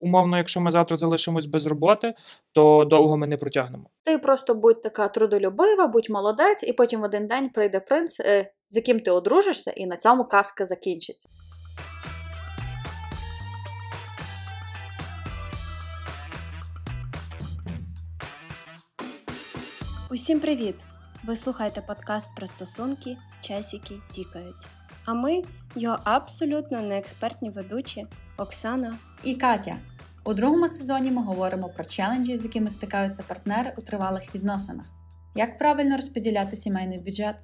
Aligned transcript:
умовно, 0.00 0.36
якщо 0.36 0.60
ми 0.60 0.70
завтра 0.70 0.96
залишимось 0.96 1.46
без 1.46 1.66
роботи, 1.66 2.14
то 2.52 2.84
довго 2.84 3.16
ми 3.16 3.26
не 3.26 3.36
протягнемо. 3.36 3.90
Ти 4.04 4.18
просто 4.18 4.54
будь 4.54 4.82
така 4.82 5.08
трудолюбива, 5.08 5.86
будь 5.86 6.10
молодець, 6.10 6.62
і 6.62 6.72
потім 6.72 7.00
в 7.00 7.04
один 7.04 7.26
день 7.26 7.48
прийде 7.48 7.80
принц, 7.80 8.20
е, 8.20 8.52
з 8.68 8.76
яким 8.76 9.00
ти 9.00 9.10
одружишся, 9.10 9.70
і 9.70 9.86
на 9.86 9.96
цьому 9.96 10.24
казка 10.24 10.66
закінчиться. 10.66 11.28
Усім 20.10 20.40
привіт! 20.40 20.74
Ви 21.24 21.36
слухаєте 21.36 21.80
подкаст 21.80 22.28
про 22.36 22.46
стосунки, 22.46 23.16
часики 23.40 23.94
тікають. 24.12 24.66
А 25.04 25.14
ми 25.14 25.42
його 25.74 25.98
абсолютно 26.04 26.80
неекспертні 26.80 27.50
ведучі 27.50 28.06
Оксана. 28.38 28.98
і 29.24 29.34
Катя. 29.34 29.78
У 30.24 30.34
другому 30.34 30.68
сезоні 30.68 31.10
ми 31.10 31.22
говоримо 31.22 31.68
про 31.68 31.84
челенджі, 31.84 32.36
з 32.36 32.44
якими 32.44 32.70
стикаються 32.70 33.22
партнери 33.22 33.72
у 33.76 33.80
тривалих 33.80 34.34
відносинах, 34.34 34.86
як 35.34 35.58
правильно 35.58 35.96
розподіляти 35.96 36.56
сімейний 36.56 36.98
бюджет, 36.98 37.36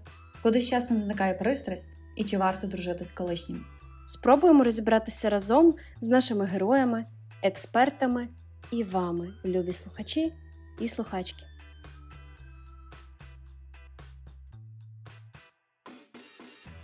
куди 0.42 0.60
з 0.60 0.68
часом 0.68 1.00
зникає 1.00 1.34
пристрасть 1.34 1.90
і 2.16 2.24
чи 2.24 2.38
варто 2.38 2.66
дружити 2.66 3.04
з 3.04 3.12
колишнім. 3.12 3.66
Спробуємо 4.06 4.64
розібратися 4.64 5.28
разом 5.28 5.74
з 6.00 6.08
нашими 6.08 6.44
героями, 6.44 7.06
експертами 7.42 8.28
і 8.70 8.84
вами, 8.84 9.34
любі 9.44 9.72
слухачі 9.72 10.32
і 10.80 10.88
слухачки. 10.88 11.44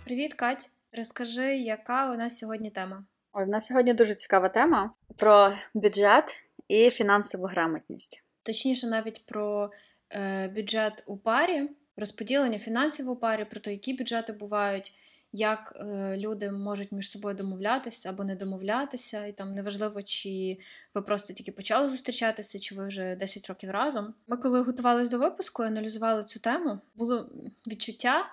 Привіт, 0.03 0.33
Кать! 0.33 0.69
Розкажи, 0.97 1.55
яка 1.55 2.11
у 2.11 2.17
нас 2.17 2.37
сьогодні 2.37 2.69
тема? 2.69 3.05
Ой, 3.33 3.45
в 3.45 3.47
нас 3.47 3.65
сьогодні 3.65 3.93
дуже 3.93 4.15
цікава 4.15 4.49
тема 4.49 4.93
про 5.17 5.53
бюджет 5.73 6.35
і 6.67 6.89
фінансову 6.89 7.45
грамотність. 7.45 8.23
Точніше, 8.43 8.87
навіть 8.87 9.25
про 9.25 9.71
е, 10.09 10.47
бюджет 10.47 11.03
у 11.07 11.17
парі, 11.17 11.69
розподілення 11.97 12.59
фінансів 12.59 13.09
у 13.09 13.15
парі, 13.15 13.45
про 13.45 13.59
те, 13.59 13.71
які 13.71 13.93
бюджети 13.93 14.33
бувають, 14.33 14.93
як 15.31 15.73
е, 15.75 16.17
люди 16.17 16.51
можуть 16.51 16.91
між 16.91 17.11
собою 17.11 17.35
домовлятися 17.35 18.09
або 18.09 18.23
не 18.23 18.35
домовлятися, 18.35 19.25
і 19.25 19.31
там 19.31 19.53
неважливо, 19.53 20.03
чи 20.03 20.57
ви 20.93 21.01
просто 21.01 21.33
тільки 21.33 21.51
почали 21.51 21.89
зустрічатися, 21.89 22.59
чи 22.59 22.75
ви 22.75 22.87
вже 22.87 23.15
10 23.15 23.47
років 23.47 23.71
разом. 23.71 24.13
Ми, 24.27 24.37
коли 24.37 24.61
готувалися 24.61 25.11
до 25.11 25.17
випуску, 25.17 25.63
аналізували 25.63 26.23
цю 26.23 26.39
тему, 26.39 26.79
було 26.95 27.29
відчуття, 27.67 28.25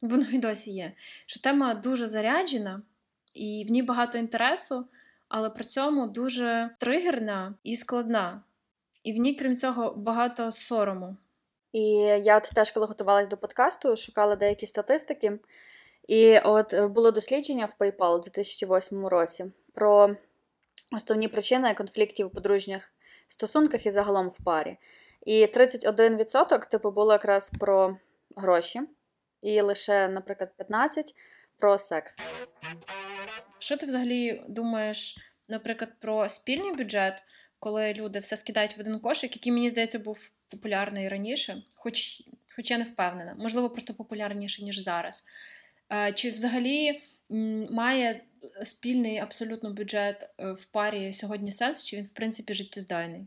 воно 0.00 0.24
і 0.32 0.38
досі 0.38 0.70
є, 0.70 0.92
що 1.26 1.40
тема 1.40 1.74
дуже 1.74 2.06
заряджена, 2.06 2.82
і 3.36 3.64
в 3.68 3.70
ній 3.70 3.82
багато 3.82 4.18
інтересу, 4.18 4.86
але 5.28 5.50
при 5.50 5.64
цьому 5.64 6.06
дуже 6.06 6.70
тригерна 6.78 7.54
і 7.62 7.76
складна. 7.76 8.42
І 9.04 9.12
в 9.12 9.16
ній, 9.16 9.34
крім 9.34 9.56
цього, 9.56 9.94
багато 9.96 10.52
сорому. 10.52 11.16
І 11.72 11.82
я 12.00 12.36
от 12.36 12.42
теж, 12.42 12.70
коли 12.70 12.86
готувалась 12.86 13.28
до 13.28 13.36
подкасту, 13.36 13.96
шукала 13.96 14.36
деякі 14.36 14.66
статистики. 14.66 15.38
І 16.08 16.38
от 16.38 16.74
е, 16.74 16.86
було 16.86 17.10
дослідження 17.10 17.66
в 17.66 17.82
PayPal 17.82 18.14
у 18.14 18.18
2008 18.18 19.06
році 19.06 19.52
про 19.74 20.16
основні 20.96 21.28
причини 21.28 21.74
конфліктів 21.74 22.26
у 22.26 22.30
подружніх 22.30 22.92
стосунках 23.28 23.86
і 23.86 23.90
загалом 23.90 24.28
в 24.28 24.44
парі. 24.44 24.76
І 25.26 25.46
31% 25.46 26.70
типу 26.70 26.90
було 26.90 27.12
якраз 27.12 27.50
про 27.60 27.96
гроші, 28.36 28.80
і 29.40 29.60
лише, 29.60 30.08
наприклад, 30.08 30.50
15% 30.58 31.12
про 31.58 31.78
секс. 31.78 32.18
Що 33.58 33.76
ти 33.76 33.86
взагалі 33.86 34.42
думаєш, 34.48 35.18
наприклад, 35.48 35.90
про 36.00 36.28
спільний 36.28 36.74
бюджет, 36.74 37.22
коли 37.58 37.94
люди 37.94 38.18
все 38.18 38.36
скидають 38.36 38.76
в 38.76 38.80
один 38.80 39.00
кошик, 39.00 39.36
який, 39.36 39.52
мені 39.52 39.70
здається, 39.70 39.98
був 39.98 40.18
популярний 40.48 41.08
раніше, 41.08 41.62
хоч, 41.74 42.22
хоч 42.56 42.70
я 42.70 42.78
не 42.78 42.84
впевнена, 42.84 43.34
можливо, 43.38 43.70
просто 43.70 43.94
популярніше, 43.94 44.64
ніж 44.64 44.78
зараз. 44.78 45.24
Е, 45.92 46.12
Чи 46.12 46.30
взагалі 46.30 47.02
має 47.70 48.20
спільний 48.64 49.18
абсолютно 49.18 49.72
бюджет 49.72 50.30
е, 50.38 50.52
в 50.52 50.64
парі 50.64 51.12
сьогодні 51.12 51.52
сенс, 51.52 51.84
чи 51.84 51.96
він, 51.96 52.04
в 52.04 52.14
принципі, 52.14 52.54
життєздайний? 52.54 53.26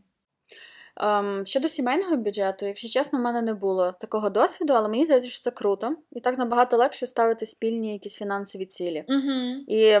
Ем, 0.96 1.42
щодо 1.46 1.68
сімейного 1.68 2.16
бюджету, 2.16 2.66
якщо 2.66 2.88
чесно, 2.88 3.18
в 3.18 3.22
мене 3.22 3.42
не 3.42 3.54
було 3.54 3.92
такого 3.92 4.30
досвіду, 4.30 4.72
але 4.72 4.88
мені 4.88 5.04
здається, 5.04 5.30
що 5.30 5.42
це 5.42 5.50
круто. 5.50 5.96
І 6.12 6.20
так 6.20 6.38
набагато 6.38 6.76
легше 6.76 7.06
ставити 7.06 7.46
спільні 7.46 7.92
якісь 7.92 8.14
фінансові 8.14 8.66
цілі. 8.66 9.04
Угу. 9.08 9.64
І 9.68 9.98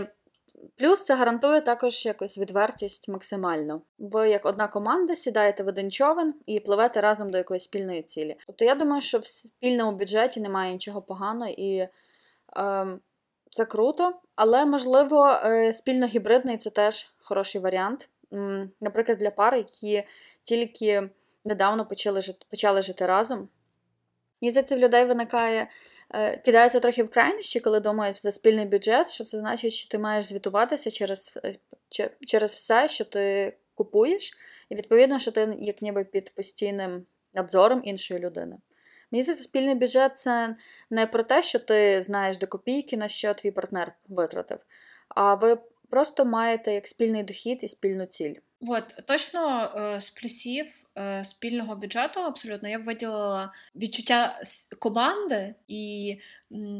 плюс 0.76 1.04
це 1.04 1.14
гарантує 1.14 1.60
також 1.60 2.06
якось 2.06 2.38
відвертість 2.38 3.08
максимально. 3.08 3.82
Ви 3.98 4.30
як 4.30 4.46
одна 4.46 4.68
команда 4.68 5.16
сідаєте 5.16 5.62
в 5.62 5.66
один 5.66 5.90
човен 5.90 6.34
і 6.46 6.60
пливете 6.60 7.00
разом 7.00 7.30
до 7.30 7.38
якоїсь 7.38 7.64
спільної 7.64 8.02
цілі. 8.02 8.36
Тобто 8.46 8.64
я 8.64 8.74
думаю, 8.74 9.02
що 9.02 9.18
в 9.18 9.26
спільному 9.26 9.98
бюджеті 9.98 10.40
немає 10.40 10.72
нічого 10.72 11.02
поганого 11.02 11.50
і 11.56 11.88
ем, 12.56 13.00
це 13.50 13.64
круто, 13.64 14.12
але 14.36 14.64
можливо 14.64 15.28
е, 15.28 15.72
спільно-гібридний 15.72 16.56
це 16.56 16.70
теж 16.70 17.14
хороший 17.18 17.60
варіант. 17.60 18.08
Наприклад, 18.80 19.18
для 19.18 19.30
пар, 19.30 19.54
які 19.54 20.04
тільки 20.44 21.10
недавно 21.44 21.86
почали 21.86 22.20
жити, 22.20 22.46
почали 22.50 22.82
жити 22.82 23.06
разом. 23.06 23.48
Мені 24.42 24.50
здається, 24.50 24.76
в 24.76 24.78
людей 24.78 25.04
виникає, 25.04 25.70
е, 26.10 26.36
кидається 26.36 26.80
трохи 26.80 27.02
в 27.02 27.10
крайнощі, 27.10 27.60
коли 27.60 27.80
думають 27.80 28.22
за 28.22 28.32
спільний 28.32 28.66
бюджет, 28.66 29.10
що 29.10 29.24
це 29.24 29.38
значить, 29.38 29.72
що 29.72 29.88
ти 29.88 29.98
маєш 29.98 30.24
звітуватися 30.24 30.90
через, 30.90 31.38
е, 31.44 31.58
через 32.26 32.54
все, 32.54 32.88
що 32.88 33.04
ти 33.04 33.56
купуєш, 33.74 34.32
і 34.68 34.74
відповідно, 34.74 35.18
що 35.18 35.30
ти 35.30 35.56
як 35.60 35.82
ніби 35.82 36.04
під 36.04 36.34
постійним 36.34 37.06
надзором 37.34 37.80
іншої 37.84 38.20
людини. 38.20 38.56
Мені 39.10 39.22
здається, 39.22 39.44
спільний 39.44 39.74
бюджет 39.74 40.18
це 40.18 40.56
не 40.90 41.06
про 41.06 41.22
те, 41.22 41.42
що 41.42 41.58
ти 41.58 42.02
знаєш 42.02 42.38
до 42.38 42.46
копійки, 42.46 42.96
на 42.96 43.08
що 43.08 43.34
твій 43.34 43.50
партнер 43.50 43.92
витратив, 44.08 44.58
а 45.08 45.34
ви 45.34 45.58
просто 45.90 46.24
маєте 46.24 46.72
як 46.72 46.86
спільний 46.86 47.22
дохід 47.22 47.58
і 47.62 47.68
спільну 47.68 48.06
ціль. 48.06 48.34
От 48.60 48.94
точно 49.06 49.72
з 50.00 50.10
плюсів 50.10 50.66
е, 50.98 51.24
спільного 51.24 51.76
бюджету 51.76 52.20
абсолютно 52.20 52.68
я 52.68 52.78
б 52.78 52.84
виділила 52.84 53.52
відчуття 53.76 54.40
команди, 54.78 55.54
і 55.68 56.16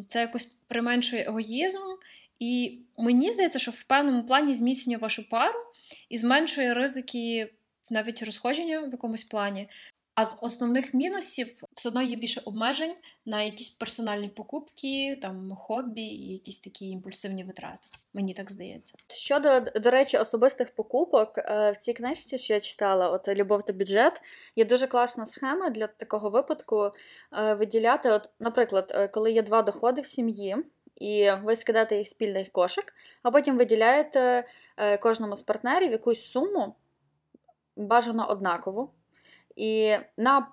це 0.08 0.20
якось 0.20 0.56
применшує 0.66 1.24
егоїзм. 1.24 1.78
І 2.38 2.78
мені 2.98 3.32
здається, 3.32 3.58
що 3.58 3.70
в 3.70 3.82
певному 3.82 4.22
плані 4.22 4.54
зміцнює 4.54 4.96
вашу 4.96 5.28
пару 5.28 5.58
і 6.08 6.18
зменшує 6.18 6.74
ризики 6.74 7.52
навіть 7.91 8.22
розходження 8.22 8.80
в 8.80 8.91
якомусь 8.92 9.24
плані. 9.24 9.68
А 10.15 10.26
з 10.26 10.38
основних 10.43 10.94
мінусів 10.94 11.62
все 11.75 11.88
одно 11.88 12.03
є 12.03 12.16
більше 12.16 12.41
обмежень 12.44 12.94
на 13.26 13.43
якісь 13.43 13.71
персональні 13.71 14.28
покупки, 14.28 15.19
там 15.22 15.56
хобі 15.56 16.03
і 16.03 16.32
якісь 16.32 16.59
такі 16.59 16.88
імпульсивні 16.88 17.44
витрати. 17.44 17.88
Мені 18.15 18.34
так 18.34 18.50
здається. 18.50 18.94
Щодо, 19.09 19.60
до 19.60 19.91
речі, 19.91 20.19
особистих 20.19 20.75
покупок, 20.75 21.38
е, 21.38 21.72
в 21.72 21.76
цій 21.76 21.93
книжці, 21.93 22.38
що 22.38 22.54
я 22.54 22.60
читала, 22.60 23.10
от 23.10 23.28
Любов 23.28 23.62
та 23.62 23.72
бюджет, 23.72 24.21
є 24.56 24.65
дуже 24.65 24.87
класна 24.87 25.26
схема 25.26 25.71
для 25.71 25.87
такого 25.87 26.31
випадку 26.31 26.91
е, 27.32 27.54
виділяти, 27.54 28.10
от, 28.10 28.31
наприклад, 28.41 28.92
е, 28.94 29.09
коли 29.09 29.32
є 29.32 29.42
два 29.42 29.62
доходи 29.62 30.00
в 30.00 30.06
сім'ї, 30.06 30.56
і 30.97 31.31
ви 31.42 31.56
скидаєте 31.56 31.97
їх 31.97 32.09
спільний 32.09 32.47
кошик, 32.47 32.94
а 33.22 33.31
потім 33.31 33.59
виділяєте 33.59 34.44
кожному 35.00 35.37
з 35.37 35.42
партнерів 35.42 35.92
якусь 35.92 36.31
суму, 36.31 36.75
бажано 37.77 38.31
однакову, 38.31 38.91
і 39.60 39.98
на 40.16 40.48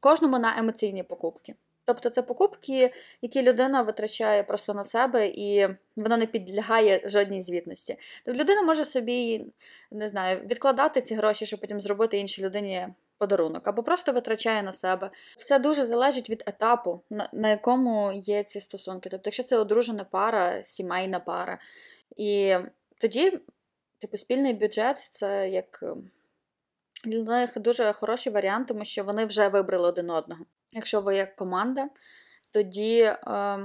кожному 0.00 0.38
на 0.38 0.58
емоційні 0.58 1.02
покупки. 1.02 1.54
Тобто 1.84 2.10
це 2.10 2.22
покупки, 2.22 2.92
які 3.22 3.42
людина 3.42 3.82
витрачає 3.82 4.42
просто 4.42 4.74
на 4.74 4.84
себе, 4.84 5.26
і 5.26 5.68
вона 5.96 6.16
не 6.16 6.26
підлягає 6.26 7.02
жодній 7.04 7.40
звітності. 7.40 7.96
Тобто 8.24 8.40
людина 8.40 8.62
може 8.62 8.84
собі, 8.84 9.46
не 9.90 10.08
знаю, 10.08 10.40
відкладати 10.40 11.00
ці 11.00 11.14
гроші, 11.14 11.46
щоб 11.46 11.60
потім 11.60 11.80
зробити 11.80 12.18
іншій 12.18 12.42
людині 12.42 12.88
подарунок, 13.18 13.68
або 13.68 13.82
просто 13.82 14.12
витрачає 14.12 14.62
на 14.62 14.72
себе. 14.72 15.10
Все 15.36 15.58
дуже 15.58 15.86
залежить 15.86 16.30
від 16.30 16.42
етапу, 16.46 17.00
на, 17.32 17.50
якому 17.50 18.12
є 18.12 18.44
ці 18.44 18.60
стосунки. 18.60 19.08
Тобто, 19.08 19.28
якщо 19.28 19.42
це 19.42 19.58
одружена 19.58 20.04
пара, 20.04 20.64
сімейна 20.64 21.20
пара. 21.20 21.58
І 22.16 22.56
тоді, 23.00 23.38
типу, 23.98 24.16
спільний 24.16 24.54
бюджет 24.54 24.98
це 24.98 25.48
як 25.48 25.84
для 27.04 27.22
них 27.22 27.58
дуже 27.58 27.92
хороший 27.92 28.32
варіант, 28.32 28.68
тому 28.68 28.84
що 28.84 29.04
вони 29.04 29.26
вже 29.26 29.48
вибрали 29.48 29.88
один 29.88 30.10
одного. 30.10 30.44
Якщо 30.72 31.00
ви 31.00 31.16
як 31.16 31.36
команда, 31.36 31.88
тоді 32.50 33.00
е, 33.00 33.58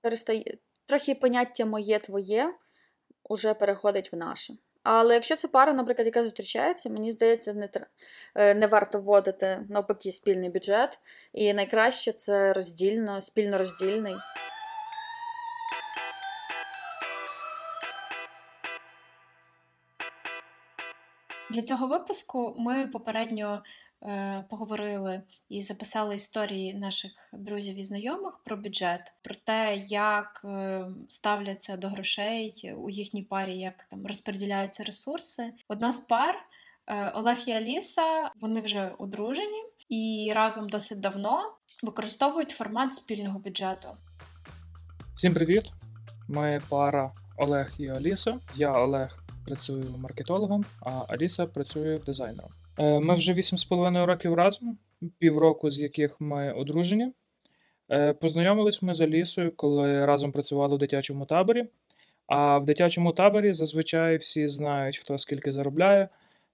перестає 0.00 0.58
трохи 0.86 1.14
поняття 1.14 1.64
моє 1.64 1.98
твоє 1.98 2.54
уже 3.28 3.54
переходить 3.54 4.12
в 4.12 4.16
наше. 4.16 4.54
Але 4.82 5.14
якщо 5.14 5.36
це 5.36 5.48
пара, 5.48 5.72
наприклад, 5.72 6.06
яка 6.06 6.22
зустрічається, 6.22 6.90
мені 6.90 7.10
здається, 7.10 7.52
не, 7.52 7.68
е, 8.34 8.54
не 8.54 8.66
варто 8.66 9.00
вводити 9.00 9.64
навпаки 9.68 10.12
спільний 10.12 10.50
бюджет. 10.50 10.98
І 11.32 11.54
найкраще 11.54 12.12
це 12.12 12.52
роздільно, 12.52 13.22
спільно 13.22 13.58
роздільний. 13.58 14.14
Для 21.52 21.62
цього 21.62 21.86
випуску 21.86 22.54
ми 22.58 22.86
попередньо 22.86 23.62
е, 24.02 24.44
поговорили 24.50 25.22
і 25.48 25.62
записали 25.62 26.16
історії 26.16 26.74
наших 26.74 27.10
друзів 27.32 27.78
і 27.78 27.84
знайомих 27.84 28.40
про 28.44 28.56
бюджет, 28.56 29.12
про 29.22 29.34
те, 29.34 29.76
як 29.86 30.42
е, 30.44 30.84
ставляться 31.08 31.76
до 31.76 31.88
грошей 31.88 32.74
у 32.76 32.90
їхній 32.90 33.22
парі, 33.22 33.58
як 33.58 33.84
там 33.84 34.06
розподіляються 34.06 34.84
ресурси. 34.84 35.52
Одна 35.68 35.92
з 35.92 36.00
пар 36.00 36.38
е, 36.86 37.08
Олег 37.14 37.38
і 37.46 37.52
Аліса, 37.52 38.30
вони 38.40 38.60
вже 38.60 38.92
одружені 38.98 39.62
і 39.88 40.32
разом 40.34 40.68
досить 40.68 41.00
давно 41.00 41.54
використовують 41.82 42.50
формат 42.50 42.94
спільного 42.94 43.38
бюджету. 43.38 43.88
Всім 45.14 45.34
привіт! 45.34 45.64
Ми 46.28 46.62
пара 46.68 47.12
Олег 47.36 47.72
і 47.78 47.88
Аліса. 47.88 48.38
Я 48.56 48.72
Олег 48.72 49.21
працюю 49.46 49.84
маркетологом, 49.98 50.64
а 50.80 51.04
Аліса 51.08 51.46
працює 51.46 51.98
дизайнером. 52.06 52.50
Е, 52.78 53.00
Ми 53.00 53.14
вже 53.14 53.32
8,5 53.32 54.06
років 54.06 54.34
разом, 54.34 54.78
півроку 55.18 55.70
з 55.70 55.80
яких 55.80 56.20
ми 56.20 56.52
одружені. 56.52 57.12
Е, 57.90 58.12
Познайомились 58.12 58.82
ми 58.82 58.94
з 58.94 59.00
Алісою, 59.00 59.52
коли 59.56 60.06
разом 60.06 60.32
працювали 60.32 60.76
в 60.76 60.78
дитячому 60.78 61.26
таборі. 61.26 61.66
А 62.26 62.58
в 62.58 62.64
дитячому 62.64 63.12
таборі 63.12 63.52
зазвичай 63.52 64.16
всі 64.16 64.48
знають, 64.48 64.98
хто 64.98 65.18
скільки 65.18 65.52
заробляє. 65.52 66.08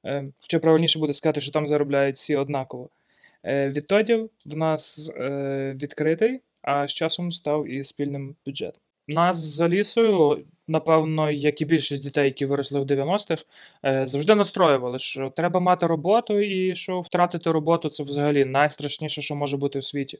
Е, 0.05 0.25
Хоча 0.41 0.58
правильніше 0.58 0.99
буде 0.99 1.12
сказати, 1.12 1.41
що 1.41 1.52
там 1.52 1.67
заробляють 1.67 2.17
всі 2.17 2.37
однаково. 2.37 2.88
Відтоді 3.44 4.14
в 4.46 4.56
нас 4.56 5.12
відкритий, 5.75 6.41
а 6.62 6.88
з 6.88 6.94
часом 6.94 7.31
став 7.31 7.69
і 7.69 7.84
спільним 7.84 8.37
бюджет. 8.46 8.81
Нас 9.08 9.37
з 9.37 9.61
Алісою, 9.61 10.44
напевно, 10.69 11.31
як 11.31 11.61
і 11.61 11.65
більшість 11.65 12.03
дітей, 12.03 12.25
які 12.25 12.47
виросли 12.47 12.81
в 12.81 12.85
90-х, 12.85 13.44
е, 13.85 14.06
завжди 14.06 14.35
настроювали, 14.35 14.99
що 14.99 15.32
треба 15.37 15.61
мати 15.61 15.87
роботу, 15.87 16.41
і 16.41 16.75
що 16.75 17.00
втратити 17.00 17.50
роботу 17.50 17.88
це 17.88 18.03
взагалі 18.03 18.44
найстрашніше, 18.44 19.23
що 19.23 19.35
може 19.35 19.56
бути 19.56 19.79
в 19.79 19.85
світі. 19.85 20.19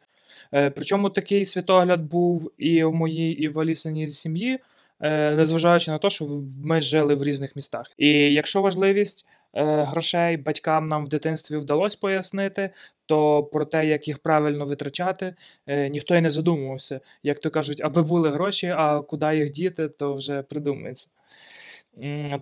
Е, 0.55 0.71
Причому 0.71 1.11
такий 1.11 1.47
світогляд 1.47 2.01
був 2.01 2.53
і 2.59 2.85
в 2.85 2.95
моїй, 2.95 3.33
і 3.33 3.49
в 3.49 3.61
Алісиній 3.61 4.07
сім'ї, 4.07 4.59
е, 5.01 5.31
незважаючи 5.31 5.91
на 5.91 5.99
те, 5.99 6.11
що 6.11 6.25
ми 6.65 6.81
жили 6.81 7.15
в 7.15 7.23
різних 7.23 7.57
містах. 7.57 7.87
І 7.99 8.09
якщо 8.11 8.63
важливість 8.63 9.27
грошей 9.65 10.37
батькам 10.37 10.87
нам 10.87 11.05
в 11.05 11.09
дитинстві 11.09 11.57
вдалося 11.57 11.99
пояснити, 12.01 12.71
то 13.07 13.45
про 13.45 13.65
те, 13.65 13.87
як 13.87 14.09
їх 14.09 14.19
правильно 14.19 14.65
витрачати, 14.65 15.35
е, 15.67 15.89
ніхто 15.89 16.15
й 16.15 16.21
не 16.21 16.31
задумувався. 16.31 17.01
Як 17.23 17.39
то 17.39 17.51
кажуть, 17.51 17.81
аби 17.85 18.03
були 18.03 18.31
гроші, 18.31 18.75
а 18.77 19.01
куди 19.01 19.37
їх 19.37 19.51
діти, 19.51 19.89
то 19.89 20.15
вже 20.15 20.43
придумається. 20.43 21.09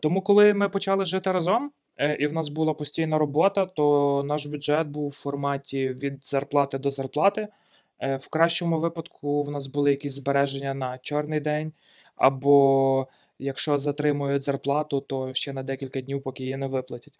Тому, 0.01 0.23
коли 0.23 0.55
ми 0.55 0.69
почали 0.69 1.05
жити 1.05 1.31
разом, 1.31 1.71
е, 1.99 2.17
і 2.21 2.27
в 2.27 2.33
нас 2.33 2.49
була 2.49 2.75
постійна 2.75 3.19
робота, 3.19 3.67
то 3.67 4.23
наш 4.27 4.47
бюджет 4.47 4.87
був 4.87 5.09
в 5.09 5.15
форматі 5.15 5.89
від 5.89 6.27
зарплати 6.27 6.79
до 6.79 6.91
зарплати. 6.91 7.49
Е, 8.01 8.17
В 8.17 8.29
кращому 8.29 8.79
випадку 8.79 9.43
в 9.43 9.51
нас 9.51 9.67
були 9.67 9.91
якісь 9.91 10.13
збереження 10.15 10.75
на 10.75 10.99
чорний 10.99 11.41
день, 11.41 11.73
або 12.17 13.07
якщо 13.39 13.79
затримують 13.79 14.43
зарплату, 14.43 15.01
то 15.01 15.35
ще 15.35 15.53
на 15.53 15.63
декілька 15.63 16.01
днів, 16.01 16.23
поки 16.23 16.43
її 16.43 16.57
не 16.57 16.67
виплатять. 16.67 17.19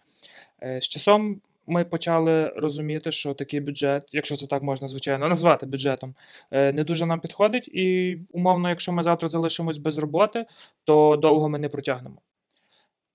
Е, 0.63 0.81
З 0.81 0.89
часом 0.89 1.41
ми 1.67 1.85
почали 1.85 2.49
розуміти, 2.49 3.11
що 3.11 3.35
такий 3.35 3.61
бюджет, 3.61 4.11
якщо 4.13 4.37
це 4.37 4.47
так 4.47 4.63
можна 4.63 4.89
звичайно 4.89 5.29
назвати 5.29 5.67
бюджетом, 5.67 6.15
е, 6.51 6.73
не 6.73 6.85
дуже 6.85 7.07
нам 7.07 7.21
підходить. 7.21 7.69
І 7.69 8.19
умовно, 8.33 8.69
якщо 8.69 8.93
ми 8.93 9.03
завтра 9.03 9.29
залишимось 9.29 9.79
без 9.79 9.99
роботи, 9.99 10.47
то 10.85 11.17
довго 11.17 11.49
ми 11.49 11.59
не 11.59 11.69
протягнемо. 11.69 12.17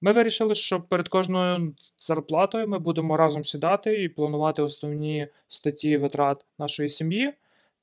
Ми 0.01 0.11
вирішили, 0.11 0.55
що 0.55 0.81
перед 0.81 1.07
кожною 1.07 1.75
зарплатою 1.99 2.67
ми 2.67 2.79
будемо 2.79 3.17
разом 3.17 3.43
сідати 3.43 4.03
і 4.03 4.09
планувати 4.09 4.61
основні 4.61 5.27
статті 5.47 5.97
витрат 5.97 6.45
нашої 6.59 6.89
сім'ї. 6.89 7.33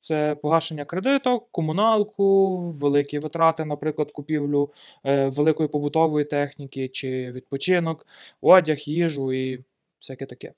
Це 0.01 0.35
погашення 0.35 0.85
кредиту, 0.85 1.43
комуналку, 1.51 2.59
великі 2.59 3.19
витрати, 3.19 3.65
наприклад, 3.65 4.13
купівлю 4.13 4.73
е, 5.05 5.29
великої 5.29 5.69
побутової 5.69 6.25
техніки 6.25 6.89
чи 6.89 7.33
відпочинок, 7.33 8.07
одяг, 8.41 8.79
їжу 8.79 9.33
і 9.33 9.65
всяке 9.99 10.27
таке. 10.27 10.53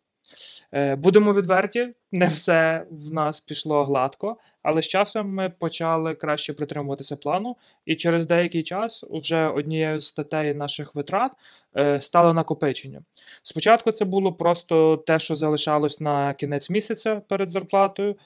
Е, 0.73 0.97
Будемо 0.97 1.33
відверті, 1.33 1.89
не 2.13 2.27
все 2.27 2.87
в 2.91 3.13
нас 3.13 3.41
пішло 3.41 3.85
гладко, 3.85 4.37
але 4.63 4.83
з 4.83 4.89
часом 4.89 5.35
ми 5.35 5.51
почали 5.59 6.15
краще 6.15 6.53
притримуватися 6.53 7.17
плану, 7.17 7.57
і 7.87 7.97
через 7.97 8.27
деякий 8.27 8.63
час 8.63 9.05
вже 9.11 9.47
однією 9.47 9.99
з 9.99 10.07
статей 10.07 10.55
наших 10.55 10.95
витрат 10.95 11.33
е, 11.77 12.01
стало 12.01 12.35
накопичення. 12.35 13.03
Спочатку 13.43 13.93
це 13.93 14.05
було 14.05 14.33
просто 14.33 14.97
те, 14.97 15.19
що 15.19 15.37
залишалось 15.37 16.01
на 16.01 16.35
кінець 16.35 16.71
місяця 16.71 17.23
перед 17.29 17.51
зарплатою, 17.51 18.17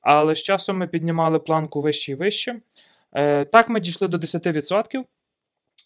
але 0.00 0.34
з 0.34 0.42
часом 0.42 0.78
ми 0.78 0.86
піднімали 0.86 1.38
планку 1.38 1.80
вище 1.80 2.12
і 2.12 2.14
вище. 2.14 2.56
Е, 3.12 3.44
Так 3.44 3.68
ми 3.68 3.80
дійшли 3.80 4.08
до 4.08 4.16
10% 4.16 5.02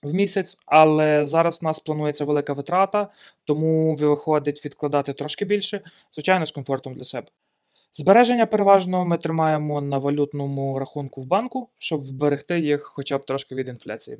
в 0.02 0.14
місяць, 0.14 0.58
але 0.66 1.24
зараз 1.24 1.62
в 1.62 1.64
нас 1.64 1.80
планується 1.80 2.24
велика 2.24 2.52
витрата, 2.52 3.08
тому 3.44 3.94
виходить 3.94 4.64
відкладати 4.64 5.12
трошки 5.12 5.44
більше, 5.44 5.80
звичайно, 6.12 6.46
з 6.46 6.52
комфортом 6.52 6.94
для 6.94 7.04
себе. 7.04 7.26
Збереження 7.92 8.46
переважно 8.46 9.04
ми 9.04 9.18
тримаємо 9.18 9.80
на 9.80 9.98
валютному 9.98 10.78
рахунку 10.78 11.20
в 11.22 11.26
банку, 11.26 11.68
щоб 11.78 12.00
вберегти 12.00 12.60
їх 12.60 12.82
хоча 12.82 13.18
б 13.18 13.24
трошки 13.24 13.54
від 13.54 13.68
інфляції. 13.68 14.18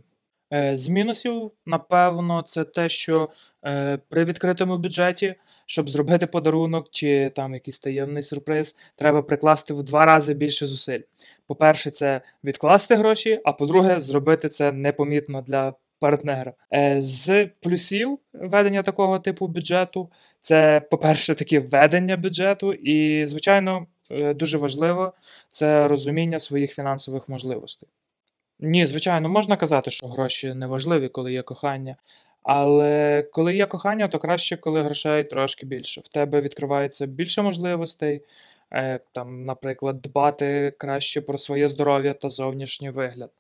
Е, 0.52 0.76
З 0.76 0.88
мінусів, 0.88 1.50
напевно, 1.66 2.42
це 2.42 2.64
те, 2.64 2.88
що 2.88 3.28
е, 3.64 3.98
при 4.08 4.24
відкритому 4.24 4.78
бюджеті, 4.78 5.34
щоб 5.66 5.88
зробити 5.88 6.26
подарунок 6.26 6.86
чи 6.90 7.32
там 7.34 7.54
якийсь 7.54 7.78
таємний 7.78 8.22
сюрприз, 8.22 8.78
треба 8.94 9.22
прикласти 9.22 9.74
в 9.74 9.82
два 9.82 10.04
рази 10.04 10.34
більше 10.34 10.66
зусиль. 10.66 11.00
По-перше, 11.46 11.90
це 11.90 12.20
відкласти 12.44 12.94
гроші, 12.94 13.40
а 13.44 13.52
по-друге, 13.52 14.00
зробити 14.00 14.48
це 14.48 14.72
непомітно 14.72 15.42
для 15.42 15.74
партнера. 16.00 16.52
Е, 16.74 16.96
З 17.02 17.46
плюсів 17.60 18.18
ведення 18.32 18.82
такого 18.82 19.18
типу 19.18 19.46
бюджету, 19.46 20.10
це, 20.38 20.80
по-перше, 20.80 21.34
таке 21.34 21.60
ведення 21.60 22.16
бюджету, 22.16 22.72
і, 22.72 23.26
звичайно, 23.26 23.86
дуже 24.34 24.58
важливо 24.58 25.12
це 25.50 25.88
розуміння 25.88 26.38
своїх 26.38 26.74
фінансових 26.74 27.28
можливостей. 27.28 27.88
Ні, 28.60 28.86
звичайно, 28.86 29.28
можна 29.28 29.56
казати, 29.56 29.90
що 29.90 30.06
гроші 30.06 30.54
не 30.54 30.66
важливі, 30.66 31.08
коли 31.08 31.32
є 31.32 31.42
кохання. 31.42 31.96
Але 32.42 33.22
коли 33.32 33.54
є 33.54 33.66
кохання, 33.66 34.08
то 34.08 34.18
краще, 34.18 34.56
коли 34.56 34.82
грошей 34.82 35.24
трошки 35.24 35.66
більше. 35.66 36.00
В 36.00 36.08
тебе 36.08 36.40
відкривається 36.40 37.06
більше 37.06 37.42
можливостей, 37.42 38.22
е, 38.72 39.00
там, 39.12 39.44
наприклад, 39.44 40.02
дбати 40.02 40.72
краще 40.78 41.20
про 41.20 41.38
своє 41.38 41.68
здоров'я 41.68 42.12
та 42.12 42.28
зовнішній 42.28 42.90
вигляд, 42.90 43.30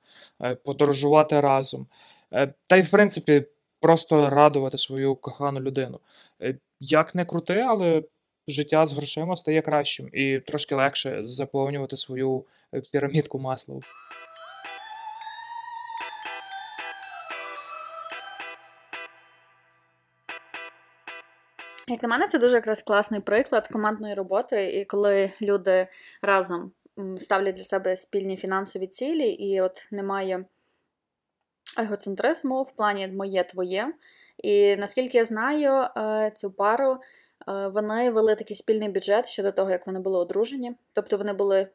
е, 0.42 0.54
подорожувати 0.54 1.40
разом. 1.40 1.86
Е, 2.32 2.54
Та 2.66 2.76
й, 2.76 2.82
в 2.82 2.90
принципі, 2.90 3.44
просто 3.80 4.30
радувати 4.30 4.78
свою 4.78 5.14
кохану 5.14 5.60
людину. 5.60 6.00
Е, 6.42 6.54
Як 6.80 7.14
не 7.14 7.24
крути, 7.24 7.64
але 7.68 8.02
життя 8.48 8.86
з 8.86 8.92
грошима 8.92 9.36
стає 9.36 9.62
кращим 9.62 10.08
і 10.12 10.38
трошки 10.38 10.74
легше 10.74 11.22
заповнювати 11.24 11.96
свою 11.96 12.44
е, 12.74 12.80
пірамідку 12.92 13.38
маслом. 13.38 13.80
Як 21.88 22.02
на 22.02 22.08
мене, 22.08 22.28
це 22.28 22.38
дуже 22.38 22.54
якраз 22.54 22.82
класний 22.82 23.20
приклад 23.20 23.68
командної 23.68 24.14
роботи, 24.14 24.80
і 24.80 24.84
коли 24.84 25.32
люди 25.42 25.88
разом 26.22 26.72
ставлять 27.18 27.54
для 27.54 27.64
себе 27.64 27.96
спільні 27.96 28.36
фінансові 28.36 28.86
цілі, 28.86 29.28
і 29.28 29.60
от 29.60 29.88
немає 29.90 30.44
егоцентризму 31.78 32.62
в 32.62 32.72
плані 32.72 33.08
моє 33.08 33.44
твоє. 33.44 33.94
І 34.38 34.76
наскільки 34.76 35.18
я 35.18 35.24
знаю, 35.24 35.88
е, 35.96 36.32
цю 36.36 36.50
пару 36.50 36.92
е, 37.48 37.68
вони 37.68 38.10
вели 38.10 38.34
такий 38.34 38.56
спільний 38.56 38.88
бюджет 38.88 39.28
ще 39.28 39.42
до 39.42 39.52
того, 39.52 39.70
як 39.70 39.86
вони 39.86 40.00
були 40.00 40.18
одружені. 40.18 40.74
Тобто 40.92 41.18
вони 41.18 41.32
були, 41.32 41.68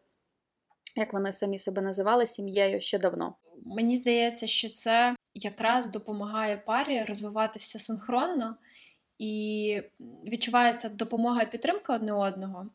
як 0.96 1.14
вони 1.14 1.34
самі 1.34 1.60
себе 1.60 1.82
називали, 1.82 2.28
сім'єю 2.28 2.82
ще 2.82 3.00
давно. 3.00 3.36
Мені 3.66 3.98
здається, 3.98 4.48
що 4.48 4.70
це 4.70 5.16
якраз 5.34 5.90
допомагає 5.90 6.58
парі 6.58 7.04
розвиватися 7.04 7.80
синхронно 7.80 8.56
і 9.20 9.82
відчувається 10.26 10.90
допомога 10.90 11.42
і 11.42 11.52
підтримка 11.52 11.96
одне 11.96 12.14
одного. 12.14 12.70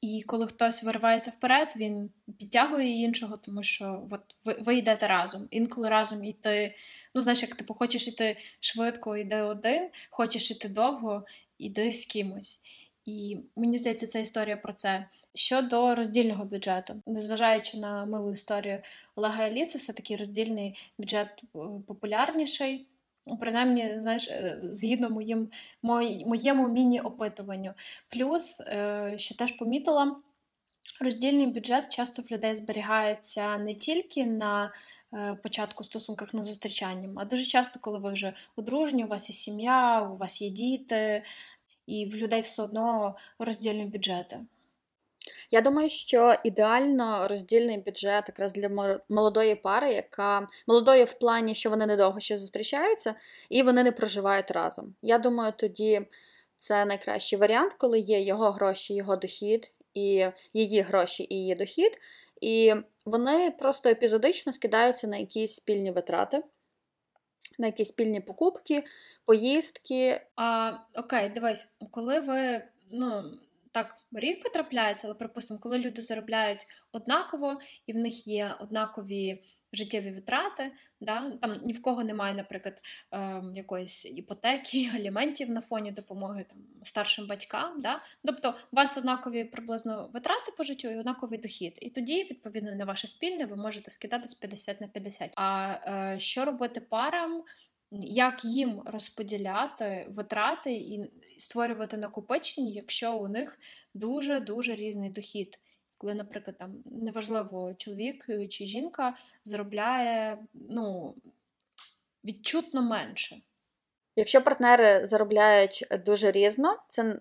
І 0.00 0.22
коли 0.26 0.46
хтось 0.46 0.82
виривається 0.82 1.30
вперед, 1.30 1.74
він 1.76 2.10
підтягує 2.38 3.02
іншого, 3.02 3.36
тому 3.36 3.62
що 3.62 4.06
от 4.10 4.20
ви, 4.44 4.56
ви 4.60 4.76
йдете 4.76 5.06
разом. 5.06 5.48
Інколи 5.50 5.88
разом 5.88 6.24
йти. 6.24 6.74
Ну, 7.14 7.20
знаєш, 7.20 7.42
як 7.42 7.54
типу, 7.54 7.74
хочеш 7.74 8.08
йти 8.08 8.36
швидко, 8.60 9.16
йди 9.16 9.42
один, 9.42 9.88
хочеш 10.10 10.50
йти 10.50 10.68
довго, 10.68 11.24
йди 11.58 11.92
з 11.92 12.04
кимось. 12.04 12.60
І 13.04 13.38
мені 13.56 13.78
здається, 13.78 14.06
це 14.06 14.22
історія 14.22 14.56
про 14.56 14.72
це. 14.72 15.06
Щодо 15.34 15.94
роздільного 15.94 16.44
бюджету, 16.44 17.02
незважаючи 17.06 17.78
на 17.78 18.04
милу 18.04 18.32
історію 18.32 18.82
Олега 19.14 19.46
і 19.46 19.50
Аліси, 19.50 19.78
все-таки 19.78 20.16
роздільний 20.16 20.92
бюджет 20.98 21.28
е, 21.28 21.58
популярніший 21.86 22.86
Принаймні, 23.36 24.00
знаєш, 24.00 24.28
е, 24.28 24.60
згідно 24.72 25.10
моїм, 25.10 25.50
моєму 26.26 26.68
міні-опитуванню. 26.68 27.74
Плюс, 28.08 28.60
е, 28.60 29.14
що 29.16 29.34
теж 29.34 29.52
помітила, 29.52 30.16
роздільний 31.00 31.46
бюджет 31.46 31.92
часто 31.92 32.22
в 32.22 32.32
людей 32.32 32.56
зберігається 32.56 33.58
не 33.58 33.74
тільки 33.74 34.26
на 34.26 34.72
е, 35.14 35.38
початку 35.42 35.84
стосунках 35.84 36.34
на 36.34 36.42
зустрічанням, 36.42 37.18
а 37.18 37.24
дуже 37.24 37.44
часто, 37.44 37.80
коли 37.80 37.98
ви 37.98 38.12
вже 38.12 38.32
одружені, 38.56 39.04
у 39.04 39.08
вас 39.08 39.30
є 39.30 39.34
сім'я, 39.34 40.02
у 40.02 40.16
вас 40.16 40.42
є 40.42 40.50
діти, 40.50 41.22
і 41.86 42.06
в 42.06 42.14
людей 42.14 42.40
все 42.40 42.62
одно 42.62 43.16
роздільні 43.38 43.84
бюджети. 43.84 44.40
Я 45.50 45.60
думаю, 45.60 45.88
що 45.88 46.34
ідеально 46.44 47.28
роздільний 47.28 47.78
бюджет 47.78 48.24
якраз 48.28 48.52
для 48.52 49.00
молодої 49.08 49.54
пари, 49.54 49.92
яка 49.92 50.48
молодої 50.66 51.04
в 51.04 51.12
плані, 51.12 51.54
що 51.54 51.70
вони 51.70 51.86
недовго 51.86 52.20
ще 52.20 52.38
зустрічаються, 52.38 53.14
і 53.48 53.62
вони 53.62 53.82
не 53.82 53.92
проживають 53.92 54.50
разом. 54.50 54.94
Я 55.02 55.18
думаю, 55.18 55.52
тоді 55.56 56.06
це 56.58 56.84
найкращий 56.84 57.38
варіант, 57.38 57.74
коли 57.78 57.98
є 57.98 58.20
його 58.20 58.50
гроші, 58.50 58.94
його 58.94 59.16
дохід, 59.16 59.72
і 59.94 60.26
її 60.52 60.80
гроші 60.80 61.26
і 61.30 61.34
її 61.34 61.54
дохід. 61.54 61.98
І 62.40 62.74
вони 63.04 63.50
просто 63.50 63.88
епізодично 63.88 64.52
скидаються 64.52 65.06
на 65.06 65.16
якісь 65.16 65.54
спільні 65.54 65.90
витрати, 65.90 66.42
на 67.58 67.66
якісь 67.66 67.88
спільні 67.88 68.20
покупки, 68.20 68.84
поїздки, 69.24 70.20
А, 70.36 70.72
окей, 70.94 71.28
дивись, 71.28 71.76
коли 71.90 72.20
ви, 72.20 72.62
ну, 72.92 73.24
так 73.72 73.96
рідко 74.12 74.48
трапляється, 74.48 75.06
але 75.06 75.14
припустимо, 75.14 75.60
коли 75.60 75.78
люди 75.78 76.02
заробляють 76.02 76.66
однаково 76.92 77.60
і 77.86 77.92
в 77.92 77.96
них 77.96 78.26
є 78.26 78.54
однакові 78.60 79.42
життєві 79.72 80.10
витрати, 80.10 80.72
да? 81.00 81.30
там 81.42 81.60
ні 81.64 81.72
в 81.72 81.82
кого 81.82 82.04
немає, 82.04 82.34
наприклад, 82.34 82.82
ем, 83.10 83.56
якоїсь 83.56 84.04
іпотеки, 84.06 84.90
аліментів 84.94 85.50
на 85.50 85.60
фоні 85.60 85.92
допомоги 85.92 86.44
там, 86.48 86.58
старшим 86.82 87.26
батькам. 87.26 87.80
Да? 87.80 88.02
Тобто 88.24 88.54
у 88.72 88.76
вас 88.76 88.98
однакові 88.98 89.44
приблизно 89.44 90.10
витрати 90.14 90.52
по 90.56 90.64
життю 90.64 90.88
і 90.88 90.98
однаковий 90.98 91.38
дохід. 91.38 91.78
І 91.82 91.90
тоді, 91.90 92.24
відповідно, 92.24 92.74
на 92.74 92.84
ваше 92.84 93.08
спільне 93.08 93.46
ви 93.46 93.56
можете 93.56 93.90
скидати 93.90 94.28
з 94.28 94.34
50 94.34 94.80
на 94.80 94.88
50. 94.88 95.32
А 95.36 95.74
е, 95.86 96.18
що 96.18 96.44
робити 96.44 96.80
парам? 96.80 97.42
Як 97.90 98.44
їм 98.44 98.82
розподіляти 98.86 100.06
витрати 100.08 100.72
і 100.72 101.10
створювати 101.38 101.96
накопичення, 101.96 102.70
якщо 102.70 103.16
у 103.16 103.28
них 103.28 103.58
дуже-дуже 103.94 104.74
різний 104.74 105.10
дохід. 105.10 105.58
Коли, 105.98 106.14
наприклад, 106.14 106.58
там 106.58 106.74
неважливо, 106.84 107.74
чоловік 107.74 108.26
чи 108.50 108.66
жінка 108.66 109.14
заробляє 109.44 110.38
ну, 110.54 111.14
відчутно 112.24 112.82
менше. 112.82 113.40
Якщо 114.16 114.42
партнери 114.42 115.06
заробляють 115.06 115.86
дуже 116.06 116.30
різно, 116.30 116.78
це 116.88 117.20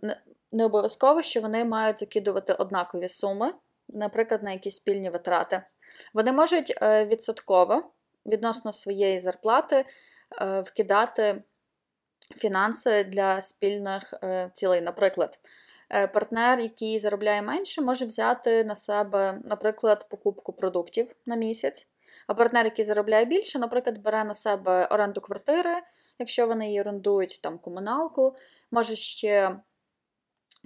не- 0.52 0.66
обов'язково, 0.66 1.22
що 1.22 1.42
вони 1.42 1.66
мають 1.66 2.00
закидувати 2.00 2.54
однакові 2.54 3.10
суми, 3.10 3.54
наприклад, 3.88 4.44
на 4.44 4.52
якісь 4.52 4.76
спільні 4.76 5.10
витрати. 5.10 5.64
Вони 6.14 6.32
можуть 6.32 6.74
е, 6.82 7.06
відсотково 7.06 7.92
відносно 8.26 8.74
своєї 8.74 9.20
зарплати 9.20 9.76
е, 9.76 9.86
вкидати 10.65 11.43
фінанси 12.38 13.03
для 13.03 13.41
спільних 13.41 14.13
е, 14.24 14.51
цілей. 14.53 14.81
Наприклад, 14.81 15.39
е, 15.89 16.07
партнер, 16.07 16.59
який 16.59 17.00
заробляє 17.00 17.41
менше, 17.41 17.81
може 17.81 18.05
взяти 18.05 18.63
на 18.63 18.75
себе, 18.75 19.39
наприклад, 19.43 20.09
покупку 20.09 20.53
продуктів 20.53 21.15
на 21.25 21.36
місяць. 21.36 21.88
А 22.27 22.33
партнер, 22.33 22.65
який 22.65 22.86
заробляє 22.86 23.25
більше, 23.25 23.59
наприклад, 23.59 23.98
бере 23.98 24.24
на 24.24 24.33
себе 24.33 24.86
оренду 24.86 25.21
квартири, 25.21 25.81
якщо 26.19 26.48
вони 26.48 26.67
її 26.67 26.81
орендують, 26.81 27.39
там 27.43 27.59
комуналку, 27.59 28.36
може 28.71 28.95
ще 28.95 29.59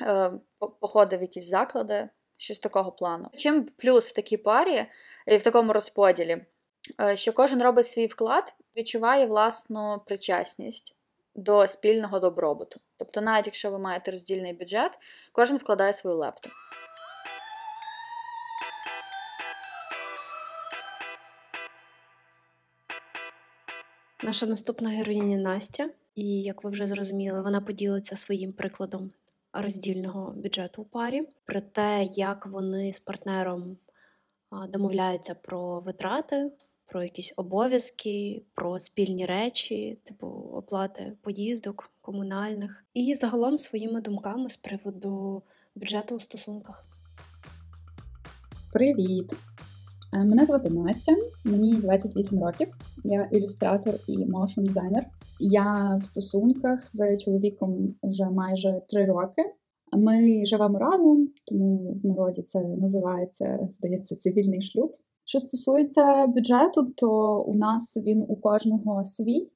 е, 0.01 0.31
походи 0.79 1.17
в 1.17 1.21
якісь 1.21 1.49
заклади, 1.49 2.09
щось 2.37 2.59
такого 2.59 2.91
плану. 2.91 3.29
Чим 3.37 3.63
плюс 3.63 4.09
в 4.09 4.13
такій 4.13 4.37
парі 4.37 4.85
і 5.27 5.37
в 5.37 5.43
такому 5.43 5.73
розподілі, 5.73 6.31
е, 6.31 6.45
що 7.15 7.33
кожен 7.33 7.63
робить 7.63 7.87
свій 7.87 8.07
вклад, 8.07 8.53
відчуває 8.77 9.25
власну 9.25 10.01
причасність 10.05 10.95
до 11.35 11.67
спільного 11.67 12.19
добробуту. 12.19 12.79
Тобто, 12.97 13.21
навіть 13.21 13.45
якщо 13.45 13.71
ви 13.71 13.79
маєте 13.79 14.11
роздільний 14.11 14.53
бюджет, 14.53 14.91
кожен 15.31 15.57
вкладає 15.57 15.93
свою 15.93 16.17
лепту. 16.17 16.49
Наша 24.23 24.45
наступна 24.45 24.89
героїня 24.89 25.37
Настя, 25.37 25.89
і 26.15 26.41
як 26.41 26.63
ви 26.63 26.69
вже 26.69 26.87
зрозуміли, 26.87 27.41
вона 27.41 27.61
поділиться 27.61 28.15
своїм 28.15 28.53
прикладом 28.53 29.11
роздільного 29.53 30.31
бюджету 30.31 30.81
у 30.81 30.85
парі, 30.85 31.27
про 31.45 31.61
те, 31.61 32.03
як 32.03 32.45
вони 32.45 32.91
з 32.91 32.99
партнером 32.99 33.77
домовляються 34.69 35.35
про 35.35 35.79
витрати, 35.79 36.51
про 36.93 37.03
якісь 37.03 37.33
обов'язки, 37.37 38.41
про 38.55 38.79
спільні 38.79 39.25
речі, 39.25 39.99
типу 40.03 40.27
оплати 40.27 41.13
поїздок, 41.21 41.89
комунальних, 42.01 42.85
і 42.93 43.13
загалом 43.13 43.57
своїми 43.57 44.01
думками 44.01 44.49
з 44.49 44.57
приводу 44.57 45.41
бюджету 45.75 46.15
у 46.15 46.19
стосунках. 46.19 46.85
Привіт! 48.73 49.33
Е, 50.13 50.23
Мене 50.23 50.45
звати 50.45 50.69
Настя, 50.69 51.15
мені 51.43 51.75
28 51.75 52.43
років. 52.43 52.67
Я 53.03 53.29
ілюстратор 53.31 53.95
і 54.07 54.25
моушн 54.25 54.63
дизайнер. 54.63 55.05
Я 55.39 55.95
в 56.01 56.05
стосунках 56.05 56.95
з 56.95 57.17
чоловіком 57.17 57.95
вже 58.03 58.25
майже 58.25 58.81
3 58.89 59.05
роки. 59.05 59.41
Ми 59.97 60.45
живемо 60.45 60.79
разом, 60.79 61.29
тому 61.45 61.99
в 62.03 62.07
народі 62.07 62.41
це 62.41 62.59
називається, 62.59 63.59
здається, 63.69 64.15
цивільний 64.15 64.61
шлюб. 64.61 64.97
Що 65.25 65.39
стосується 65.39 66.27
бюджету, 66.27 66.85
то 66.85 67.41
у 67.41 67.55
нас 67.55 67.97
він 67.97 68.25
у 68.27 68.35
кожного 68.35 69.05
свій. 69.05 69.49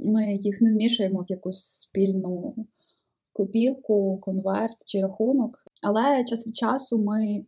Ми 0.00 0.36
їх 0.36 0.60
не 0.60 0.72
змішуємо 0.72 1.20
в 1.20 1.26
якусь 1.28 1.64
спільну 1.64 2.54
копілку, 3.32 4.18
конверт 4.18 4.76
чи 4.86 5.00
рахунок. 5.00 5.64
Але 5.82 6.24
час 6.24 6.46
від 6.46 6.56
часу 6.56 6.98
ми 6.98 7.44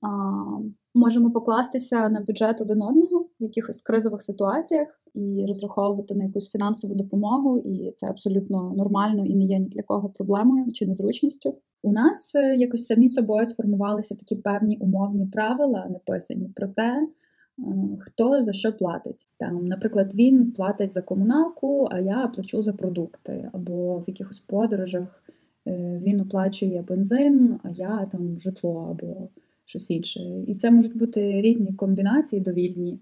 а, 0.00 0.08
можемо 0.98 1.30
покластися 1.30 2.08
на 2.08 2.20
бюджет 2.20 2.60
один 2.60 2.82
одного 2.82 3.20
в 3.40 3.42
якихось 3.42 3.82
кризових 3.82 4.22
ситуаціях 4.22 4.88
і 5.14 5.44
розраховувати 5.48 6.14
на 6.14 6.24
якусь 6.24 6.50
фінансову 6.50 6.94
допомогу, 6.94 7.58
і 7.58 7.92
це 7.96 8.06
абсолютно 8.06 8.72
нормально 8.76 9.26
і 9.26 9.36
не 9.36 9.44
є 9.44 9.58
ні 9.58 9.66
для 9.66 9.82
кого 9.82 10.08
проблемою 10.08 10.72
чи 10.72 10.86
незручністю. 10.86 11.54
У 11.82 11.92
нас 11.92 12.34
е, 12.34 12.56
якось 12.56 12.86
самі 12.86 13.08
собою 13.08 13.46
сформувалися 13.46 14.14
такі 14.14 14.36
певні 14.36 14.76
умовні 14.76 15.26
правила, 15.26 15.86
написані 15.90 16.48
про 16.56 16.68
те, 16.68 17.02
е, 17.02 17.08
хто 18.00 18.42
за 18.42 18.52
що 18.52 18.72
платить. 18.72 19.28
Там, 19.38 19.66
наприклад, 19.66 20.14
він 20.14 20.52
платить 20.52 20.92
за 20.92 21.02
комуналку, 21.02 21.88
а 21.90 22.00
я 22.00 22.26
плачу 22.34 22.62
за 22.62 22.72
продукти, 22.72 23.50
або 23.52 23.98
в 23.98 24.04
якихось 24.06 24.40
подорожах 24.40 25.22
е, 25.68 26.00
він 26.04 26.20
оплачує 26.20 26.82
бензин, 26.88 27.60
а 27.62 27.70
я 27.70 28.08
там 28.12 28.40
житло 28.40 28.88
або 28.90 29.28
щось 29.68 29.90
інше. 29.90 30.20
І 30.46 30.54
це 30.54 30.70
можуть 30.70 30.96
бути 30.96 31.40
різні 31.40 31.72
комбінації 31.72 32.40
довільні. 32.40 33.00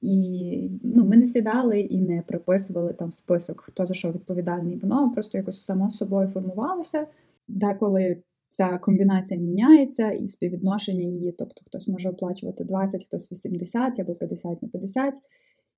І 0.00 0.70
ну, 0.82 1.04
ми 1.04 1.16
не 1.16 1.26
сідали 1.26 1.80
і 1.80 2.00
не 2.00 2.22
приписували 2.22 2.92
там 2.92 3.12
список, 3.12 3.60
хто 3.60 3.86
за 3.86 3.94
що 3.94 4.12
відповідальний. 4.12 4.76
Воно 4.78 5.12
просто 5.12 5.38
якось 5.38 5.64
само 5.64 5.90
собою 5.90 6.28
формувалося. 6.28 7.06
Деколи 7.48 8.22
ця 8.50 8.78
комбінація 8.78 9.40
міняється 9.40 10.10
і 10.10 10.28
співвідношення 10.28 11.02
її, 11.02 11.32
тобто 11.32 11.62
хтось 11.66 11.88
може 11.88 12.10
оплачувати 12.10 12.64
20, 12.64 13.04
хтось 13.04 13.32
80 13.32 14.00
або 14.00 14.14
50 14.14 14.62
на 14.62 14.68
50. 14.68 15.14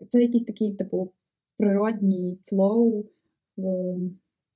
Це 0.09 0.23
якийсь 0.23 0.45
такий, 0.45 0.75
типу, 0.75 1.13
природній 1.59 2.39
flow 2.43 3.05
в- 3.57 3.99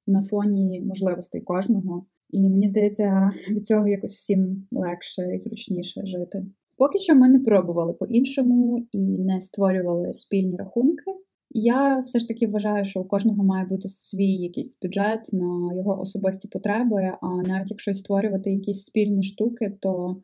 на 0.06 0.22
фоні 0.22 0.80
можливостей 0.80 1.40
кожного. 1.40 2.04
І 2.30 2.50
мені 2.50 2.68
здається, 2.68 3.30
від 3.50 3.66
цього 3.66 3.88
якось 3.88 4.16
всім 4.16 4.66
легше 4.70 5.34
і 5.34 5.38
зручніше 5.38 6.00
жити. 6.04 6.46
Поки 6.76 6.98
що 6.98 7.14
ми 7.14 7.28
не 7.28 7.40
пробували 7.40 7.92
по-іншому 7.92 8.86
і 8.92 9.18
не 9.18 9.40
створювали 9.40 10.14
спільні 10.14 10.56
рахунки. 10.56 11.04
Я 11.50 11.98
все 11.98 12.18
ж 12.18 12.28
таки 12.28 12.46
вважаю, 12.46 12.84
що 12.84 13.00
у 13.00 13.04
кожного 13.04 13.44
має 13.44 13.66
бути 13.66 13.88
свій 13.88 14.32
якийсь 14.32 14.78
бюджет 14.82 15.20
на 15.32 15.74
його 15.74 16.00
особисті 16.00 16.48
потреби. 16.48 17.12
А 17.22 17.28
навіть 17.48 17.70
якщо 17.70 17.94
створювати 17.94 18.50
якісь 18.50 18.84
спільні 18.84 19.22
штуки, 19.22 19.76
то 19.80 20.16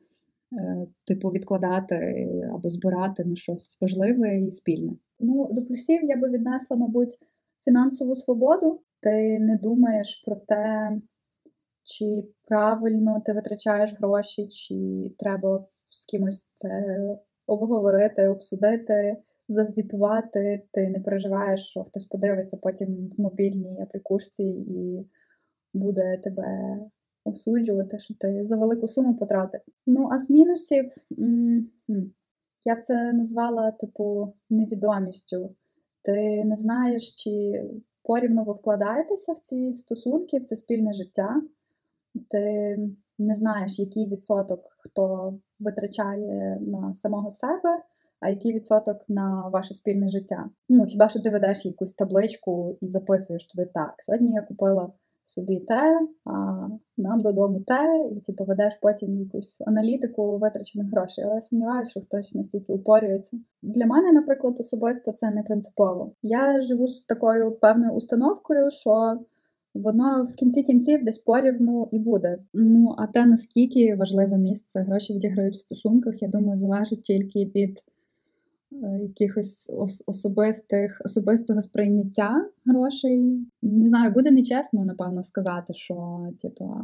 е, 0.53 0.87
типу 1.07 1.29
відкладати 1.29 2.29
або 2.55 2.69
збирати 2.69 3.25
на 3.25 3.37
щось 3.37 3.79
важливе 3.81 4.41
і 4.41 4.51
спільне. 4.51 4.93
Ну, 5.21 5.49
до 5.53 5.63
плюсів 5.63 6.01
я 6.03 6.17
би 6.17 6.31
віднесла, 6.31 6.77
мабуть, 6.77 7.19
фінансову 7.65 8.15
свободу. 8.15 8.81
Ти 9.01 9.39
не 9.39 9.59
думаєш 9.63 10.23
про 10.27 10.37
те, 10.37 10.91
чи 11.85 12.29
правильно 12.45 13.23
ти 13.27 13.33
витрачаєш 13.33 13.95
гроші, 13.99 14.49
чи 14.49 14.77
треба 15.19 15.67
з 15.89 16.07
кимось 16.07 16.53
це 16.55 16.99
обговорити, 17.47 18.29
обсудити. 18.29 19.17
зазвітувати, 19.49 20.63
ти 20.73 20.89
не 20.89 21.01
переживаєш, 21.01 21.61
що 21.61 21.85
хтось 21.85 22.05
подивиться 22.05 22.57
потім 22.57 23.11
в 23.17 23.21
мобільній 23.21 23.81
аплікушці 23.83 24.43
і 24.43 25.07
буде 25.75 26.21
тебе 26.25 26.79
осуджувати, 27.25 27.99
що 27.99 28.15
ти 28.15 28.45
за 28.45 28.57
велику 28.57 28.89
суму 28.89 29.15
потратив. 29.15 29.61
Ну, 29.87 30.09
а 30.13 30.19
з 30.19 30.31
мінусів 30.31 30.93
я 32.65 32.77
б 32.77 32.81
це 32.81 33.13
назвала, 33.13 33.71
типу, 33.71 34.33
невідомістю. 34.51 35.55
Ти 36.03 36.45
не 36.45 36.57
знаєш, 36.57 37.15
чи 37.15 37.65
порівну 38.03 38.45
ви 38.45 38.53
вкладаєтеся 38.53 39.33
в 39.33 39.39
ці 39.39 39.73
стосунки, 39.73 40.39
в 40.39 40.45
це 40.45 40.57
спільне 40.57 40.93
життя. 40.93 41.43
Ти 42.31 42.77
не 43.19 43.35
знаєш, 43.35 43.79
який 43.79 44.09
відсоток 44.09 44.61
хто 44.79 45.35
витрачає 45.61 46.59
на 46.61 46.95
самого 46.95 47.31
себе, 47.31 47.83
а 48.21 48.29
який 48.29 48.55
відсоток 48.55 48.97
на 49.09 49.49
ваше 49.49 49.75
спільне 49.75 50.09
життя. 50.09 50.51
Ну, 50.69 50.85
хіба 50.85 51.09
що 51.09 51.21
ти 51.21 51.31
ведеш 51.31 51.67
якусь 51.67 51.95
табличку 51.95 52.79
і 52.81 52.89
записуєш 52.89 53.47
туди 53.47 53.71
так. 53.75 53.95
Сьогодні 53.99 54.33
я 54.33 54.43
купила 54.43 54.93
собі 55.27 55.61
те, 55.61 56.09
а 56.25 56.31
нам 56.97 57.21
додому 57.21 57.61
те, 57.61 58.09
і 58.17 58.21
типу 58.21 58.45
ведеш 58.45 58.79
потім 58.83 59.21
якусь 59.21 59.61
аналітику 59.61 60.39
витрачених 60.39 60.93
грошей. 60.93 61.25
Але 61.25 61.35
я 61.35 61.41
сумніваюся, 61.41 61.91
що 61.91 62.01
хтось 62.01 62.35
настільки 62.35 62.73
упорюється. 62.73 63.37
Для 63.63 63.87
мене, 63.87 64.13
наприклад, 64.13 64.61
особисто 64.61 65.13
це 65.13 65.31
не 65.31 65.43
принципово. 65.43 66.13
Я 66.23 66.61
живу 66.61 66.89
з 66.89 67.03
такою 67.03 67.53
певною 67.53 67.93
установкою, 67.93 68.71
що 68.71 69.19
воно 69.75 70.25
в 70.25 70.35
кінці 70.35 70.63
кінців 70.63 71.05
десь 71.05 71.19
порівну 71.19 71.89
і 71.93 71.99
буде. 71.99 72.39
Ну 72.55 72.95
а 72.99 73.07
те 73.07 73.27
наскільки 73.27 73.95
важливе 73.95 74.39
місце 74.39 74.81
гроші 74.81 75.15
відіграють 75.15 75.55
в 75.55 75.61
стосунках, 75.61 76.23
я 76.23 76.29
думаю, 76.29 76.57
залежить 76.57 77.03
тільки 77.03 77.45
від 77.45 77.83
е, 78.73 78.99
якихось 79.03 79.71
особистих 80.07 81.03
особистого 81.05 81.63
сприйняття 81.63 82.47
грошей. 82.67 83.47
Не 83.63 83.89
знаю, 83.89 84.13
буде 84.13 84.31
нечесно, 84.31 84.85
напевно, 84.85 85.23
сказати, 85.23 85.75
що 85.75 86.29
типу, 86.43 86.75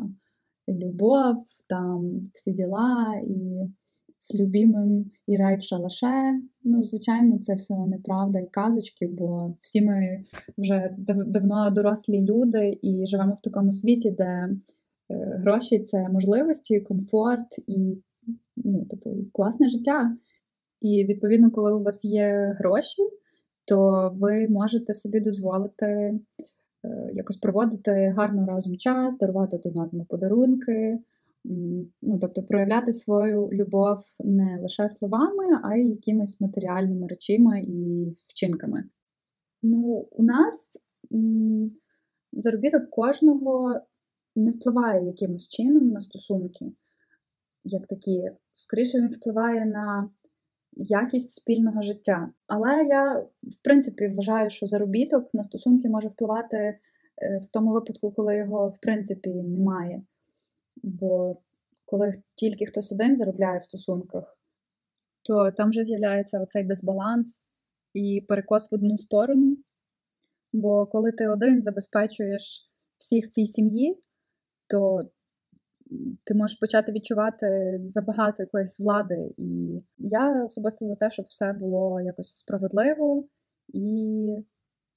любов, 0.68 1.44
там 1.68 2.20
всі 2.35 2.52
діла 2.52 3.14
і 3.26 3.68
з 4.21 4.35
любимим 4.35 5.11
і 5.27 5.37
рай 5.37 5.57
в 5.57 5.62
шалаше. 5.62 6.41
Ну, 6.65 6.85
звичайно, 6.85 7.39
це 7.39 7.55
все 7.55 7.75
неправда 7.87 8.39
і 8.39 8.47
казочки, 8.47 9.07
бо 9.07 9.55
всі 9.61 9.83
ми 9.83 10.25
вже 10.59 10.95
дав- 10.99 11.25
давно 11.25 11.71
дорослі 11.71 12.23
люди 12.23 12.79
і 12.83 13.07
живемо 13.07 13.35
в 13.35 13.41
такому 13.41 13.73
світі, 13.73 14.11
де 14.11 14.25
е, 14.25 14.57
гроші 15.41 15.79
це 15.79 16.09
можливості, 16.09 16.81
комфорт 16.81 17.59
і 17.67 18.03
ну, 18.57 18.85
типу, 18.85 19.17
класне 19.33 19.69
життя. 19.69 20.17
І 20.81 21.05
відповідно, 21.05 21.50
коли 21.50 21.75
у 21.75 21.83
вас 21.83 22.05
є 22.05 22.57
гроші, 22.59 23.03
то 23.65 24.11
ви 24.17 24.47
можете 24.49 24.95
собі 24.95 25.21
дозволити 25.21 25.87
е, 25.87 26.21
якось 27.12 27.37
проводити 27.37 28.15
гарно 28.17 28.47
разом 28.47 28.77
час, 28.77 29.19
дарувати 29.19 29.57
один 29.57 30.05
подарунки. 30.05 30.93
Ну, 31.44 32.18
тобто 32.20 32.42
проявляти 32.42 32.92
свою 32.92 33.49
любов 33.52 33.99
не 34.25 34.59
лише 34.62 34.88
словами, 34.88 35.61
а 35.62 35.76
й 35.76 35.88
якимись 35.88 36.40
матеріальними 36.40 37.06
речима 37.06 37.59
і 37.59 38.06
вчинками. 38.28 38.85
Ну, 39.62 40.09
у 40.11 40.23
нас 40.23 40.78
заробіток 42.32 42.90
кожного 42.90 43.80
не 44.37 44.50
впливає 44.50 45.06
якимось 45.06 45.49
чином 45.49 45.88
на 45.88 46.00
стосунки, 46.00 46.73
як 47.64 47.87
такі. 47.87 48.30
Скоріше 48.52 48.99
він 48.99 49.09
впливає 49.09 49.66
на 49.66 50.11
якість 50.73 51.30
спільного 51.30 51.82
життя. 51.82 52.30
Але 52.47 52.85
я, 52.85 53.14
в 53.42 53.62
принципі, 53.64 54.09
вважаю, 54.09 54.50
що 54.50 54.66
заробіток 54.66 55.35
на 55.35 55.42
стосунки 55.42 55.88
може 55.88 56.09
впливати 56.09 56.56
е, 56.56 56.78
в 57.38 57.49
тому 57.52 57.73
випадку, 57.73 58.12
коли 58.12 58.37
його 58.37 58.68
в 58.68 58.80
принципі 58.80 59.30
немає. 59.30 60.02
Бо 60.83 61.37
коли 61.85 62.23
тільки 62.35 62.67
хтось 62.67 62.93
один 62.93 63.16
заробляє 63.16 63.59
в 63.59 63.64
стосунках, 63.64 64.38
то 65.23 65.51
там 65.51 65.71
вже 65.71 65.85
з'являється 65.85 66.40
оцей 66.40 66.64
дисбаланс 66.64 67.45
і 67.95 68.25
перекос 68.29 68.73
в 68.73 68.75
одну 68.75 68.99
сторону. 68.99 69.57
Бо 70.53 70.87
коли 70.87 71.12
ти 71.12 71.29
один 71.29 71.62
забезпечуєш 71.62 72.71
всіх 72.99 73.27
в 73.27 73.29
цій 73.29 73.47
сім'ї, 73.47 74.01
то 74.69 75.11
ти 76.25 76.35
можеш 76.35 76.59
почати 76.59 76.93
відчувати 76.93 77.81
забагато 77.85 78.43
якоїсь 78.43 78.79
влади. 78.79 79.35
І 79.37 79.83
я 79.99 80.45
особисто 80.45 80.87
за 80.87 80.97
те, 80.97 81.11
щоб 81.11 81.27
все 81.29 81.53
було 81.53 82.01
якось 82.01 82.37
справедливо 82.37 83.25
і 83.69 84.45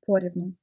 порівну. 0.07 0.53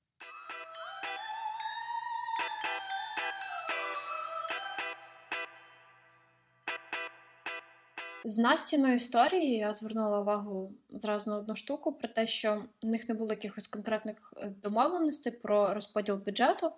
З 8.25 8.39
Настіною 8.39 8.95
історії 8.95 9.57
я 9.57 9.75
звернула 9.75 10.21
увагу 10.21 10.73
зразу 10.91 11.31
на 11.31 11.37
одну 11.37 11.57
штуку 11.57 11.93
про 11.93 12.09
те, 12.09 12.27
що 12.27 12.65
в 12.83 12.87
них 12.87 13.09
не 13.09 13.15
було 13.15 13.31
якихось 13.31 13.67
конкретних 13.67 14.35
е, 14.37 14.55
домовленостей 14.63 15.33
про 15.33 15.75
розподіл 15.75 16.17
бюджету, 16.17 16.73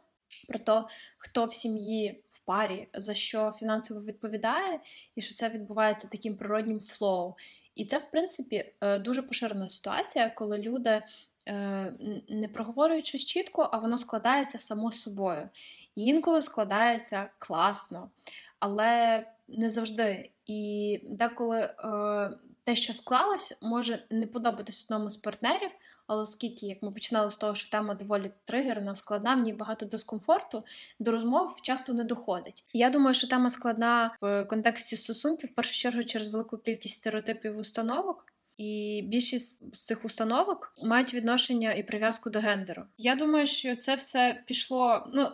про 0.49 0.59
те, 0.59 0.85
хто 1.19 1.45
в 1.45 1.55
сім'ї 1.55 2.25
в 2.31 2.41
парі 2.41 2.89
за 2.95 3.15
що 3.15 3.55
фінансово 3.59 4.01
відповідає, 4.01 4.81
і 5.15 5.23
що 5.23 5.35
це 5.35 5.49
відбувається 5.49 6.09
таким 6.09 6.37
природнім 6.37 6.81
flow. 6.81 7.35
І 7.75 7.85
це, 7.85 7.99
в 7.99 8.11
принципі, 8.11 8.73
е, 8.81 8.99
дуже 8.99 9.23
поширена 9.23 9.69
ситуація, 9.69 10.31
коли 10.31 10.59
люди. 10.59 11.03
е, 11.49 11.93
Не 12.29 12.49
проговорюють 12.49 13.07
щось 13.07 13.25
чітко, 13.25 13.69
а 13.73 13.79
воно 13.79 13.99
складається 13.99 14.59
само 14.59 14.93
собою. 14.93 15.49
І 15.95 16.05
інколи 16.05 16.43
складається 16.43 17.31
класно, 17.39 18.11
але 18.59 19.25
не 19.49 19.71
завжди. 19.71 20.31
І 20.47 21.01
деколи 21.09 21.59
е, 21.59 22.31
те, 22.65 22.77
що 22.77 22.95
склалось, 22.95 23.63
може 23.63 24.03
не 24.11 24.27
подобатись 24.27 24.85
одному 24.85 25.11
з 25.11 25.17
партнерів, 25.17 25.71
але 26.07 26.23
оскільки, 26.23 26.67
як 26.67 26.83
ми 26.83 26.91
починали 26.91 27.31
з 27.31 27.37
того, 27.37 27.55
що 27.55 27.71
тема 27.71 27.95
доволі 27.95 28.31
тригерна, 28.45 28.95
складна, 28.95 29.35
ній 29.37 29.53
багато 29.53 29.87
дискомфорту, 29.87 30.65
до 30.99 31.13
розмов 31.13 31.57
часто 31.63 31.93
не 31.93 32.05
доходить. 32.05 32.65
Я 32.73 32.91
думаю, 32.91 33.15
що 33.15 33.29
тема 33.29 33.51
складна 33.51 34.17
в 34.21 34.45
контексті 34.45 34.97
стосунків, 34.97 35.51
в 35.51 35.55
першу 35.55 35.75
чергу, 35.75 36.05
через 36.05 36.29
велику 36.29 36.59
кількість 36.59 36.99
стереотипів 36.99 37.59
установок. 37.59 38.27
І 38.57 39.03
більшість 39.07 39.77
з 39.77 39.85
цих 39.85 40.05
установок 40.05 40.75
мають 40.85 41.15
відношення 41.15 41.73
і 41.73 41.83
прив'язку 41.83 42.31
до 42.31 42.41
гендеру. 42.41 42.85
Я 42.99 43.15
думаю, 43.15 43.47
що 43.47 43.77
це 43.77 43.95
все 43.95 44.43
пішло, 44.47 45.07
ну 45.13 45.29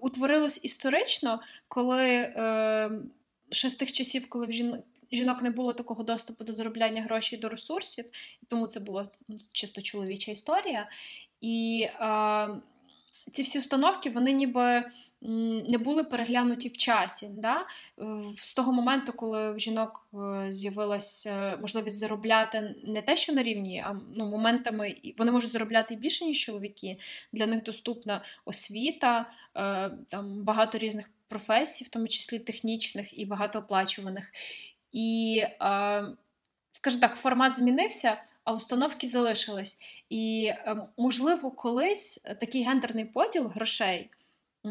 утворилось 0.00 0.64
історично, 0.64 1.40
коли 1.68 2.06
е, 2.06 2.90
ще 3.50 3.70
з 3.70 3.74
тих 3.74 3.92
часів, 3.92 4.28
коли 4.28 4.46
в 4.46 4.52
жін... 4.52 4.82
жінок 5.12 5.42
не 5.42 5.50
було 5.50 5.72
такого 5.72 6.02
доступу 6.02 6.44
до 6.44 6.52
заробляння 6.52 7.02
грошей 7.02 7.38
до 7.38 7.48
ресурсів, 7.48 8.04
тому 8.48 8.66
це 8.66 8.80
була 8.80 9.06
ну, 9.28 9.38
чисто 9.52 9.82
чоловіча 9.82 10.32
історія. 10.32 10.88
І 11.40 11.88
е, 12.00 12.48
ці 13.32 13.42
всі 13.42 13.58
установки, 13.58 14.10
вони 14.10 14.32
ніби 14.32 14.84
не 15.68 15.78
були 15.78 16.04
переглянуті 16.04 16.68
в 16.68 16.76
часі. 16.76 17.28
Да? 17.38 17.66
З 18.42 18.54
того 18.54 18.72
моменту, 18.72 19.12
коли 19.12 19.52
в 19.52 19.58
жінок 19.58 20.08
е, 20.14 20.46
з'явилася 20.52 21.58
можливість 21.60 21.98
заробляти 21.98 22.74
не 22.84 23.02
те, 23.02 23.16
що 23.16 23.32
на 23.32 23.42
рівні, 23.42 23.84
а 23.86 23.96
ну, 24.14 24.30
моментами 24.30 24.94
вони 25.18 25.32
можуть 25.32 25.50
заробляти 25.50 25.94
більше, 25.94 26.24
ніж 26.24 26.38
чоловіки. 26.38 26.96
Для 27.32 27.46
них 27.46 27.62
доступна 27.62 28.22
освіта, 28.44 29.28
е, 29.56 29.90
там 30.08 30.44
багато 30.44 30.78
різних 30.78 31.10
професій, 31.28 31.84
в 31.84 31.88
тому 31.88 32.08
числі 32.08 32.38
технічних 32.38 33.18
і 33.18 33.24
багатооплачуваних. 33.24 34.32
І, 34.92 35.42
е, 35.60 36.04
скажімо 36.72 37.00
так, 37.00 37.16
формат 37.16 37.58
змінився, 37.58 38.16
а 38.44 38.52
установки 38.52 39.06
залишились. 39.06 39.80
І, 40.10 40.52
е, 40.52 40.76
можливо, 40.96 41.50
колись 41.50 42.16
такий 42.40 42.64
гендерний 42.64 43.04
поділ 43.04 43.46
грошей. 43.46 44.10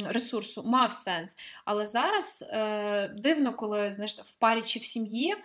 Ресурсу 0.03 0.63
мав 0.63 0.93
сенс, 0.93 1.37
але 1.65 1.85
зараз 1.85 2.49
е, 2.51 3.07
дивно, 3.07 3.53
коли 3.53 3.93
знаєш, 3.93 4.19
в 4.19 4.33
парі 4.33 4.61
чи 4.61 4.79
в 4.79 4.85
сім'ї 4.85 5.35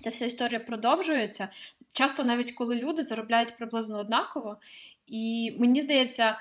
ця 0.00 0.10
вся 0.10 0.26
історія 0.26 0.60
продовжується. 0.60 1.48
Часто 1.92 2.24
навіть 2.24 2.52
коли 2.52 2.76
люди 2.76 3.02
заробляють 3.02 3.56
приблизно 3.56 3.98
однаково, 3.98 4.56
і 5.06 5.56
мені 5.58 5.82
здається, 5.82 6.28
е, 6.28 6.38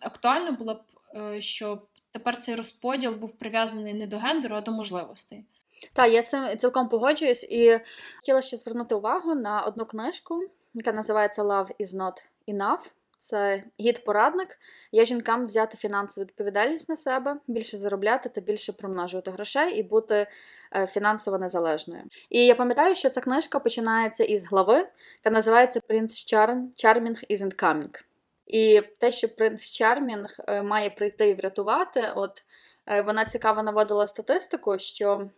актуально 0.00 0.52
було 0.52 0.74
б, 0.74 0.82
е, 1.16 1.40
щоб 1.40 1.86
тепер 2.12 2.40
цей 2.40 2.54
розподіл 2.54 3.14
був 3.14 3.38
прив'язаний 3.38 3.94
не 3.94 4.06
до 4.06 4.18
гендеру, 4.18 4.56
а 4.56 4.60
до 4.60 4.70
можливостей. 4.70 5.44
Так, 5.92 6.12
я 6.12 6.22
цим 6.22 6.58
цілком 6.58 6.88
погоджуюсь 6.88 7.44
і 7.44 7.80
хотіла 8.16 8.42
ще 8.42 8.56
звернути 8.56 8.94
увагу 8.94 9.34
на 9.34 9.62
одну 9.62 9.86
книжку, 9.86 10.40
яка 10.74 10.92
називається 10.92 11.42
Love 11.42 11.68
is 11.80 11.94
not 11.94 12.12
enough. 12.48 12.90
це 13.18 13.64
гід-порадник. 13.80 14.58
Я 14.92 15.04
жінкам 15.04 15.46
взяти 15.46 15.76
фінансову 15.76 16.24
відповідальність 16.26 16.88
на 16.88 16.96
себе, 16.96 17.36
більше 17.46 17.76
заробляти 17.76 18.28
та 18.28 18.40
більше 18.40 18.72
примножувати 18.72 19.30
грошей 19.30 19.78
і 19.78 19.82
бути 19.82 20.26
е, 20.72 20.86
фінансово 20.86 21.38
незалежною. 21.38 22.02
І 22.30 22.46
я 22.46 22.54
пам'ятаю, 22.54 22.94
що 22.94 23.10
ця 23.10 23.20
книжка 23.20 23.58
починається 23.58 24.24
із 24.24 24.46
глави, 24.46 24.88
яка 25.24 25.30
називається 25.30 25.80
Принц 25.80 26.14
Чарм 26.14 26.72
Charming 26.76 27.30
isn't 27.30 27.62
coming. 27.62 28.11
І 28.52 28.82
те, 28.98 29.12
що 29.12 29.28
принц 29.28 29.70
Чармінг 29.70 30.36
е, 30.48 30.62
має 30.62 30.90
прийти 30.90 31.28
і 31.28 31.34
врятувати, 31.34 32.12
от 32.16 32.42
е, 32.86 33.02
вона 33.02 33.24
цікаво 33.24 33.62
наводила 33.62 34.06
статистику, 34.06 34.78
що 34.78 35.30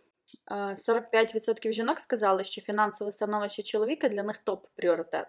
45% 0.51 1.71
жінок 1.71 1.99
сказали, 1.99 2.43
що 2.43 2.61
фінансове 2.61 3.11
становище 3.11 3.63
чоловіка 3.63 4.09
для 4.09 4.23
них 4.23 4.43
топ-пріоритет. 4.45 5.25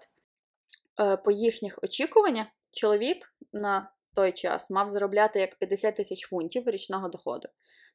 Е, 1.01 1.17
по 1.17 1.31
їхніх 1.31 1.79
очікуваннях, 1.83 2.47
чоловік 2.73 3.33
на 3.53 3.91
той 4.15 4.33
час 4.33 4.71
мав 4.71 4.91
заробляти 4.91 5.41
як 5.41 5.59
50 5.59 5.97
тисяч 5.97 6.27
фунтів 6.27 6.69
річного 6.69 7.09
доходу. 7.09 7.49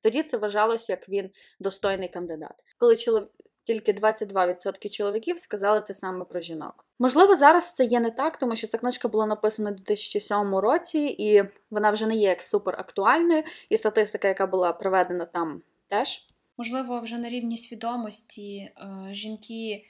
Тоді 0.04 0.24
це 0.24 0.38
вважалося, 0.38 0.94
як 0.94 1.10
він 1.10 1.30
достойний 1.60 2.10
кандидат. 2.10 2.56
Коли 2.78 2.96
чоловік. 2.96 3.30
Тільки 3.64 3.94
22% 3.94 4.90
чоловіків 4.90 5.40
сказали 5.40 5.82
те 5.82 5.94
саме 5.94 6.26
про 6.26 6.42
жінок. 6.42 6.86
Можливо, 7.00 7.36
зараз 7.36 7.74
це 7.74 7.86
є 7.86 8.00
не 8.00 8.12
так, 8.12 8.38
тому 8.38 8.56
що 8.56 8.68
ця 8.68 8.78
книжка 8.78 9.08
була 9.08 9.26
написана 9.26 9.72
у 9.72 9.74
2007 9.74 10.56
році, 10.56 11.00
і 11.00 11.44
вона 11.72 11.92
вже 11.92 12.08
не 12.08 12.16
є 12.16 12.30
як 12.30 12.42
супер 12.42 12.76
актуальною. 12.80 13.44
І 13.70 13.78
статистика, 13.78 14.28
яка 14.28 14.48
була 14.48 14.74
проведена 14.74 15.26
там, 15.26 15.62
теж 15.88 16.28
можливо, 16.62 17.00
вже 17.00 17.18
на 17.18 17.30
рівні 17.30 17.58
свідомості 17.58 18.58
е, 18.58 18.74
жінки 19.12 19.86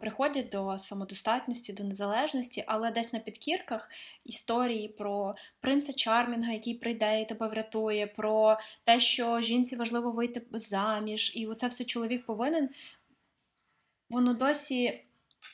приходять 0.00 0.48
до 0.48 0.78
самодостатності, 0.78 1.72
до 1.72 1.84
незалежності, 1.84 2.64
але 2.66 2.90
десь 2.90 3.12
на 3.12 3.18
підкірках 3.18 3.90
історії 4.24 4.88
про 4.88 5.34
принца 5.60 5.92
Чармінга, 5.92 6.52
який 6.52 6.74
прийде 6.74 7.20
і 7.20 7.24
тебе 7.24 7.48
врятує, 7.48 8.06
про 8.06 8.58
те, 8.84 9.00
що 9.00 9.40
жінці 9.40 9.76
важливо 9.76 10.12
вийти 10.12 10.42
заміж, 10.52 11.32
і 11.36 11.46
оце 11.46 11.66
все 11.66 11.84
чоловік 11.84 12.26
повинен, 12.26 12.68
воно 14.10 14.34
досі. 14.34 15.04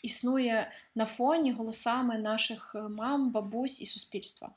Існує 0.03 0.71
на 0.95 1.07
фоні 1.07 1.53
голосами 1.53 2.19
наших 2.19 2.77
мам, 2.91 3.33
бабусь 3.33 3.81
і 3.81 3.87
суспільства. 3.87 4.55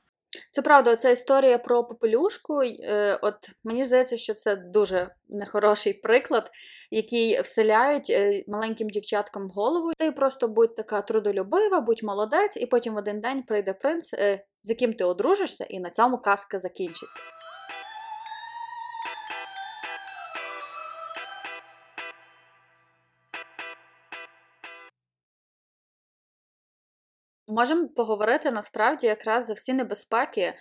Це 0.52 0.62
правда, 0.62 0.96
ця 0.96 1.10
історія 1.10 1.58
про 1.58 1.84
попелюшку. 1.84 2.64
Е, 2.64 3.20
от 3.22 3.36
мені 3.64 3.84
здається, 3.84 4.18
що 4.18 4.34
це 4.34 4.56
дуже 4.56 5.10
нехороший 5.30 5.94
приклад, 5.94 6.52
який 6.92 7.42
вселяють 7.42 8.10
е, 8.10 8.44
маленьким 8.48 8.90
дівчаткам 8.90 9.48
в 9.48 9.52
голову. 9.52 9.92
Ти 9.98 10.12
просто 10.12 10.48
будь 10.48 10.76
така 10.76 11.02
трудолюбива, 11.02 11.82
будь 11.82 12.04
молодець, 12.04 12.58
і 12.58 12.66
потім 12.66 12.94
в 12.94 12.98
один 12.98 13.22
день 13.22 13.44
прийде 13.44 13.74
принц, 13.74 14.14
е, 14.14 14.46
з 14.64 14.70
яким 14.70 14.94
ти 14.94 15.04
одружишся, 15.04 15.64
і 15.64 15.80
на 15.80 15.90
цьому 15.90 16.18
казка 16.18 16.60
закінчиться. 16.60 17.41
Можемо 27.52 27.88
поговорити 27.88 28.52
насправді 28.52 29.08
якраз 29.08 29.46
за 29.46 29.54
всі 29.54 29.74
небезпеки, 29.74 30.42
е, 30.42 30.56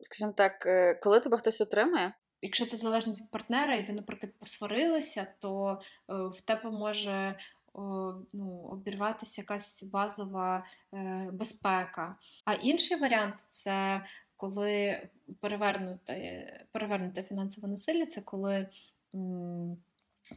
скажімо 0.00 0.32
так, 0.36 0.66
е, 0.66 0.94
коли 0.94 1.20
тебе 1.20 1.36
хтось 1.36 1.60
отримує. 1.60 2.12
Якщо 2.42 2.66
ти 2.66 2.76
залежний 2.76 3.16
від 3.16 3.30
партнера, 3.30 3.74
і 3.74 3.82
ви, 3.82 3.92
наприклад, 3.92 4.32
посварилися, 4.38 5.26
то 5.40 5.80
е, 6.10 6.14
в 6.14 6.40
тебе 6.40 6.70
може 6.70 7.38
ну, 8.32 8.68
обірватися 8.72 9.40
якась 9.40 9.82
базова 9.82 10.64
безпека. 11.32 12.16
А 12.44 12.52
інший 12.54 12.96
варіант 12.96 13.34
це 13.48 14.04
коли 14.36 15.08
перевернуте 15.40 16.66
перевернуте 16.72 17.22
фінансове 17.22 17.68
насилля, 17.68 18.06
це 18.06 18.20
коли. 18.20 18.68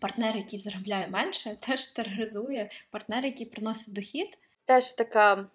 Партнер, 0.01 0.35
який 0.35 0.59
заробляє 0.59 1.07
менше, 1.07 1.57
теж 1.61 1.87
тероризує 1.87 2.69
партнер, 2.91 3.25
який 3.25 3.45
приносить 3.45 3.93
дохід, 3.93 4.39
теж 4.65 4.93
така, 4.93 5.45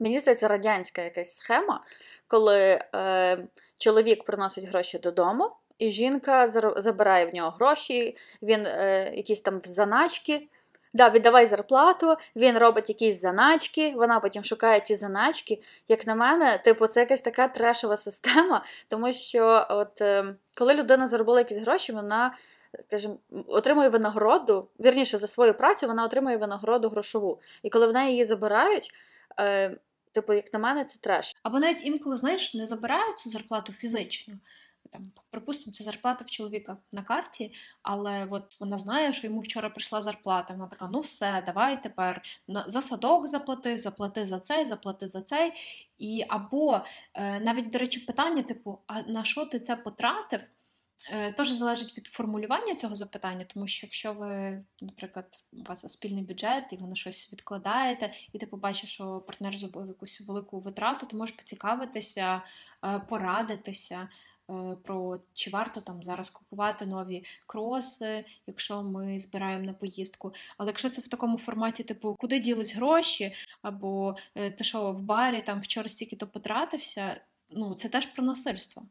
мені 0.00 0.18
здається, 0.18 0.48
радянська 0.48 1.02
якась 1.02 1.36
схема, 1.36 1.84
коли 2.28 2.80
е, 2.94 3.46
чоловік 3.78 4.24
приносить 4.24 4.64
гроші 4.64 4.98
додому, 4.98 5.52
і 5.78 5.90
жінка 5.90 6.48
забирає 6.76 7.26
в 7.26 7.34
нього 7.34 7.50
гроші, 7.50 8.16
він 8.42 8.66
е, 8.66 9.12
якісь 9.16 9.40
там 9.40 9.60
заначки. 9.64 10.48
Да, 10.94 11.10
віддавай 11.10 11.46
зарплату, 11.46 12.16
він 12.36 12.58
робить 12.58 12.88
якісь 12.88 13.20
заначки, 13.20 13.92
вона 13.96 14.20
потім 14.20 14.44
шукає 14.44 14.80
ті 14.80 14.94
заначки. 14.94 15.62
Як 15.88 16.06
на 16.06 16.14
мене, 16.14 16.58
типу, 16.64 16.86
це 16.86 17.00
якась 17.00 17.20
така 17.20 17.48
трешова 17.48 17.96
система, 17.96 18.64
тому 18.88 19.12
що 19.12 19.66
от 19.70 20.00
е, 20.00 20.34
коли 20.54 20.74
людина 20.74 21.06
заробила 21.06 21.38
якісь 21.38 21.58
гроші, 21.58 21.92
вона 21.92 22.34
скажімо, 22.86 23.18
отримує 23.46 23.88
винагороду, 23.88 24.68
вірніше 24.80 25.18
за 25.18 25.26
свою 25.26 25.54
працю 25.54 25.86
вона 25.86 26.04
отримує 26.04 26.36
винагороду 26.36 26.88
грошову. 26.88 27.40
І 27.62 27.70
коли 27.70 27.86
в 27.86 27.92
неї 27.92 28.10
її 28.10 28.24
забирають, 28.24 28.90
е, 29.40 29.76
типу, 30.12 30.32
як 30.32 30.52
на 30.52 30.58
мене, 30.58 30.84
це 30.84 30.98
треш. 30.98 31.36
Або 31.42 31.58
навіть 31.58 31.86
інколи, 31.86 32.16
знаєш, 32.16 32.54
не 32.54 32.66
забирають 32.66 33.18
цю 33.18 33.30
зарплату 33.30 33.72
фізично. 33.72 34.34
Там, 34.90 35.12
Припустимо, 35.30 35.74
це 35.74 35.84
зарплата 35.84 36.24
в 36.24 36.30
чоловіка 36.30 36.76
на 36.92 37.02
карті, 37.02 37.52
але 37.82 38.26
от 38.30 38.60
вона 38.60 38.78
знає, 38.78 39.12
що 39.12 39.26
йому 39.26 39.40
вчора 39.40 39.70
прийшла 39.70 40.02
зарплата. 40.02 40.54
Вона 40.54 40.66
така: 40.66 40.88
ну 40.92 41.00
все, 41.00 41.42
давай 41.46 41.82
тепер 41.82 42.22
за 42.66 42.82
садок 42.82 43.28
заплати, 43.28 43.78
заплати 43.78 44.26
за 44.26 44.40
цей, 44.40 44.64
заплати 44.64 45.08
за 45.08 45.22
цей. 45.22 45.52
І 45.98 46.24
або 46.28 46.80
е, 47.14 47.40
навіть, 47.40 47.70
до 47.70 47.78
речі, 47.78 48.00
питання, 48.00 48.42
типу, 48.42 48.78
а 48.86 49.02
на 49.02 49.24
що 49.24 49.46
ти 49.46 49.58
це 49.58 49.76
потратив? 49.76 50.40
Е, 51.10 51.32
теж 51.32 51.50
залежить 51.50 51.96
від 51.98 52.06
формулювання 52.06 52.74
цього 52.74 52.96
запитання, 52.96 53.44
тому 53.48 53.66
що 53.66 53.86
якщо 53.86 54.12
ви, 54.12 54.64
наприклад, 54.80 55.26
у 55.52 55.62
вас 55.62 55.92
спільний 55.92 56.24
бюджет 56.24 56.64
і 56.70 56.76
ви 56.76 56.86
на 56.86 56.94
щось 56.94 57.32
відкладаєте, 57.32 58.12
і 58.32 58.38
ти 58.38 58.46
побачив, 58.46 58.90
що 58.90 59.20
партнер 59.20 59.56
зробив 59.56 59.88
якусь 59.88 60.20
велику 60.20 60.60
витрату, 60.60 61.06
то 61.06 61.16
можеш 61.16 61.36
поцікавитися, 61.36 62.42
е, 62.84 62.98
порадитися 63.08 64.08
е, 64.50 64.76
про 64.84 65.20
чи 65.32 65.50
варто 65.50 65.80
там 65.80 66.02
зараз 66.02 66.30
купувати 66.30 66.86
нові 66.86 67.24
кроси, 67.46 68.24
якщо 68.46 68.82
ми 68.82 69.20
збираємо 69.20 69.64
на 69.64 69.72
поїздку. 69.72 70.32
Але 70.58 70.68
якщо 70.68 70.90
це 70.90 71.00
в 71.00 71.08
такому 71.08 71.38
форматі, 71.38 71.82
типу, 71.82 72.16
куди 72.18 72.40
ділись 72.40 72.74
гроші, 72.74 73.34
або 73.62 74.16
ти 74.34 74.64
що 74.64 74.92
в 74.92 75.02
барі 75.02 75.42
там 75.42 75.60
вчора 75.60 75.88
стільки 75.88 76.16
то 76.16 76.26
потратився, 76.26 77.20
ну 77.50 77.74
це 77.74 77.88
теж 77.88 78.06
про 78.06 78.24
насильство. 78.24 78.82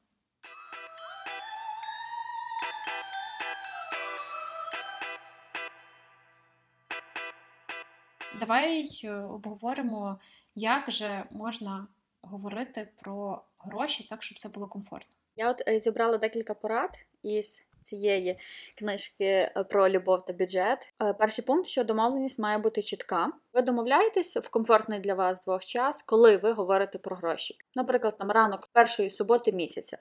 Давай 8.42 8.90
е, 9.04 9.12
обговоримо, 9.12 10.20
як 10.56 10.92
же 10.92 11.24
можна 11.32 11.88
говорити 12.22 12.88
про 13.02 13.42
гроші 13.60 14.08
так, 14.10 14.24
щоб 14.24 14.38
це 14.38 14.50
було 14.50 14.68
комфортно. 14.68 15.16
Я 15.36 15.50
от 15.52 15.68
е, 15.68 15.80
зібрала 15.80 16.18
декілька 16.18 16.54
порад 16.54 16.90
із 17.24 17.62
цієї 17.82 18.40
книжки 18.78 19.26
е, 19.26 19.66
про 19.70 19.90
любов 19.90 20.26
та 20.26 20.34
бюджет. 20.34 20.94
Перший 21.20 21.46
пункт, 21.46 21.68
що 21.68 21.84
домовленість 21.84 22.40
має 22.40 22.58
бути 22.58 22.84
чітка. 22.84 23.32
Ви 23.54 23.62
домовляєтесь 23.62 24.38
в 24.38 24.50
комфортний 24.50 25.00
для 25.00 25.14
вас 25.14 25.44
двох 25.44 25.66
час, 25.66 26.02
коли 26.02 26.38
ви 26.38 26.52
говорите 26.52 26.98
про 26.98 27.16
гроші. 27.16 27.58
Наприклад, 27.76 28.18
там 28.18 28.32
ранок 28.32 28.70
першої 28.74 29.10
суботи 29.10 29.52
місяця. 29.52 29.98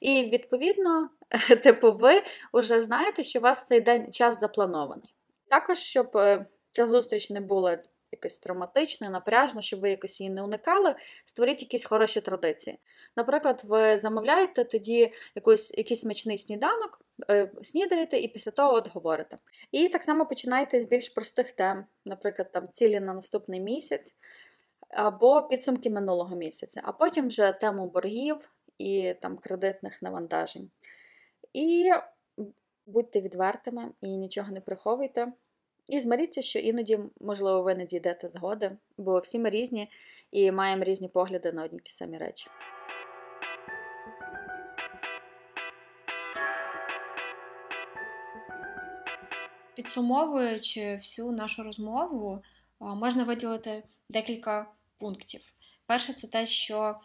І 0.00 0.24
відповідно, 0.24 1.10
типу, 1.62 1.92
ви 1.92 2.22
вже 2.52 2.82
знаєте, 2.82 3.24
що 3.24 3.38
у 3.38 3.42
вас 3.42 3.66
цей 3.66 3.80
день 3.80 4.12
час 4.12 4.40
запланований. 4.40 5.14
Також, 5.48 5.78
щоб 5.78 6.16
ця 6.76 6.86
зустріч 6.86 7.30
не 7.30 7.40
була 7.40 7.78
якось 8.12 8.38
травматична, 8.38 9.10
напряжна, 9.10 9.62
щоб 9.62 9.80
ви 9.80 9.90
якось 9.90 10.20
її 10.20 10.32
не 10.32 10.42
уникали, 10.42 10.94
створіть 11.24 11.62
якісь 11.62 11.84
хороші 11.84 12.20
традиції. 12.20 12.78
Наприклад, 13.16 13.60
ви 13.64 13.98
замовляєте 13.98 14.64
тоді 14.64 15.12
якусь, 15.34 15.78
якийсь 15.78 16.00
смачний 16.00 16.38
сніданок, 16.38 17.00
е, 17.30 17.50
снідаєте 17.62 18.18
і 18.18 18.28
після 18.28 18.50
того 18.50 18.74
от 18.74 18.88
говорите. 18.88 19.36
І 19.72 19.88
так 19.88 20.02
само 20.02 20.26
починайте 20.26 20.82
з 20.82 20.86
більш 20.86 21.08
простих 21.08 21.52
тем, 21.52 21.84
наприклад, 22.04 22.52
там 22.52 22.68
цілі 22.68 23.00
на 23.00 23.14
наступний 23.14 23.60
місяць. 23.60 24.16
Або 24.88 25.42
підсумки 25.42 25.90
минулого 25.90 26.36
місяця, 26.36 26.80
а 26.84 26.92
потім 26.92 27.26
вже 27.28 27.52
тему 27.52 27.86
боргів 27.86 28.36
і 28.78 29.14
там 29.22 29.36
кредитних 29.38 30.02
навантажень. 30.02 30.70
І 31.52 31.90
будьте 32.86 33.20
відвертими 33.20 33.90
і 34.00 34.16
нічого 34.16 34.52
не 34.52 34.60
приховуйте. 34.60 35.32
І 35.88 36.00
змиріться, 36.00 36.42
що 36.42 36.58
іноді, 36.58 36.98
можливо, 37.20 37.62
ви 37.62 37.74
не 37.74 37.86
дійдете 37.86 38.28
згоди, 38.28 38.76
бо 38.98 39.18
всі 39.18 39.38
ми 39.38 39.50
різні 39.50 39.90
і 40.30 40.52
маємо 40.52 40.84
різні 40.84 41.08
погляди 41.08 41.52
на 41.52 41.64
одні 41.64 41.78
ті 41.78 41.92
самі 41.92 42.18
речі. 42.18 42.46
Підсумовуючи 49.76 50.94
всю 50.94 51.32
нашу 51.32 51.62
розмову, 51.62 52.42
можна 52.80 53.24
виділити 53.24 53.82
декілька 54.08 54.72
пунктів. 54.98 55.52
Перше, 55.86 56.12
це 56.12 56.28
те, 56.28 56.46
що 56.46 57.00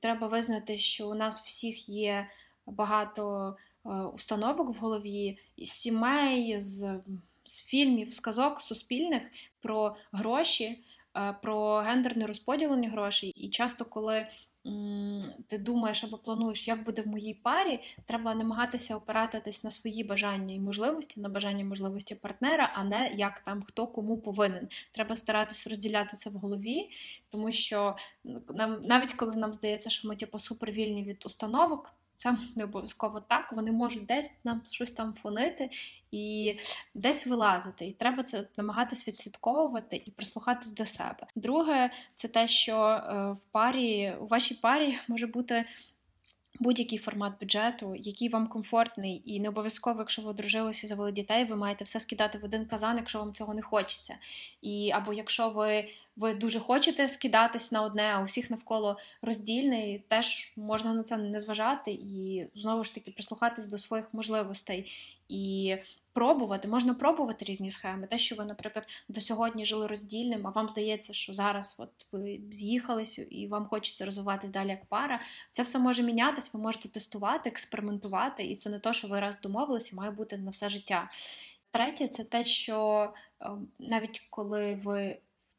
треба 0.00 0.26
визнати, 0.26 0.78
що 0.78 1.08
у 1.08 1.14
нас 1.14 1.42
всіх 1.42 1.88
є 1.88 2.28
багато 2.66 3.56
е, 3.86 3.90
установок 3.90 4.68
в 4.68 4.80
голові, 4.80 5.38
з 5.58 5.70
сімей, 5.70 6.60
з, 6.60 7.00
з 7.48 7.64
фільмів, 7.64 8.12
сказок 8.12 8.60
суспільних 8.60 9.22
про 9.60 9.96
гроші, 10.12 10.84
е, 11.16 11.36
про 11.42 11.76
гендерне 11.76 12.26
розподілення 12.26 12.88
грошей. 12.88 13.30
І 13.30 13.48
часто, 13.48 13.84
коли 13.84 14.26
ти 15.46 15.58
думаєш 15.58 16.04
або 16.04 16.18
плануєш, 16.18 16.68
як 16.68 16.84
буде 16.84 17.02
в 17.02 17.06
моїй 17.06 17.34
парі, 17.34 17.80
треба 18.06 18.34
намагатися 18.34 18.96
опиратись 18.96 19.64
на 19.64 19.70
свої 19.70 20.04
бажання 20.04 20.54
і 20.54 20.60
можливості, 20.60 21.20
на 21.20 21.28
бажання 21.28 21.64
можливості 21.64 22.14
партнера, 22.14 22.72
а 22.74 22.84
не 22.84 23.12
як 23.14 23.40
там 23.40 23.62
хто 23.62 23.86
кому 23.86 24.18
повинен. 24.18 24.68
Треба 24.92 25.16
старатися 25.16 25.70
розділяти 25.70 26.16
це 26.16 26.30
в 26.30 26.32
голові, 26.32 26.90
тому 27.28 27.52
що 27.52 27.96
нам 28.48 28.82
навіть 28.82 29.12
коли 29.12 29.36
нам 29.36 29.52
здається, 29.52 29.90
що 29.90 30.08
ми 30.08 30.16
типу 30.16 30.38
супервільні 30.38 31.04
від 31.04 31.26
установок. 31.26 31.90
Це 32.18 32.36
не 32.56 32.64
обов'язково 32.64 33.20
так. 33.20 33.52
Вони 33.52 33.72
можуть 33.72 34.06
десь 34.06 34.34
нам 34.44 34.62
щось 34.70 34.90
там 34.90 35.12
фонити 35.12 35.70
і 36.10 36.54
десь 36.94 37.26
вилазити. 37.26 37.86
І 37.86 37.92
треба 37.92 38.22
це 38.22 38.48
намагатися 38.56 39.10
відслідковувати 39.10 40.02
і 40.06 40.10
прислухатись 40.10 40.72
до 40.72 40.86
себе. 40.86 41.26
Друге, 41.36 41.90
це 42.14 42.28
те, 42.28 42.48
що 42.48 42.76
е, 42.76 43.32
в 43.32 43.44
парі 43.44 44.14
у 44.20 44.26
вашій 44.26 44.54
парі 44.54 44.98
може 45.08 45.26
бути. 45.26 45.64
Будь-який 46.60 46.98
формат 46.98 47.32
бюджету, 47.40 47.94
який 47.96 48.28
вам 48.28 48.46
комфортний, 48.46 49.22
і 49.24 49.40
не 49.40 49.48
обов'язково, 49.48 49.98
якщо 49.98 50.22
ви 50.22 50.30
одружилися 50.30 50.86
завели 50.86 51.12
дітей, 51.12 51.44
ви 51.44 51.56
маєте 51.56 51.84
все 51.84 52.00
скидати 52.00 52.38
в 52.38 52.44
один 52.44 52.66
казан, 52.66 52.96
якщо 52.96 53.18
вам 53.18 53.34
цього 53.34 53.54
не 53.54 53.62
хочеться. 53.62 54.18
І 54.62 54.90
або 54.94 55.12
якщо 55.12 55.50
ви 55.50 55.88
ви 56.18 56.34
дуже 56.34 56.60
хочете 56.60 57.08
скидатись 57.08 57.72
на 57.72 57.82
одне, 57.82 58.12
а 58.14 58.20
у 58.20 58.24
всіх 58.24 58.50
навколо 58.50 58.96
роздільний, 59.22 60.04
теж 60.08 60.52
можна 60.56 60.94
на 60.94 61.02
це 61.02 61.16
не 61.16 61.40
зважати 61.40 61.90
і 61.90 62.46
знову 62.54 62.84
ж 62.84 62.94
таки 62.94 63.10
прислухатись 63.10 63.66
до 63.66 63.78
своїх 63.78 64.14
можливостей 64.14 64.92
і 65.28 65.76
пробувати. 66.12 66.68
Можна 66.68 66.94
пробувати 66.94 67.44
різні 67.44 67.70
схеми. 67.70 68.06
Те, 68.06 68.18
що 68.18 68.36
ви, 68.36 68.44
наприклад, 68.44 68.86
до 69.08 69.20
сьогодні 69.20 69.64
жили 69.64 69.86
роздільним, 69.86 70.46
а 70.46 70.50
вам 70.50 70.68
здається, 70.68 71.12
що 71.12 71.32
зараз 71.32 71.76
от 71.78 72.12
ви 72.12 72.40
з'їхались 72.50 73.20
і 73.30 73.48
вам 73.48 73.66
хочеться 73.66 74.04
розвиватись 74.04 74.50
далі 74.50 74.68
як 74.68 74.84
пара. 74.84 75.20
Це 75.50 75.62
все 75.62 75.78
може 75.78 76.02
мінятись, 76.02 76.54
ви 76.54 76.60
можете 76.60 76.88
тестувати, 76.88 77.50
експериментувати, 77.50 78.44
і 78.44 78.54
це 78.54 78.70
не 78.70 78.78
то, 78.78 78.92
що 78.92 79.08
ви 79.08 79.20
раз 79.20 79.40
домовилися, 79.40 79.96
має 79.96 80.10
бути 80.10 80.36
на 80.38 80.50
все 80.50 80.68
життя. 80.68 81.10
Третє, 81.70 82.08
це 82.08 82.24
те, 82.24 82.44
що 82.44 83.08
ем, 83.40 83.68
навіть 83.78 84.26
коли 84.30 84.80
ви 84.84 85.18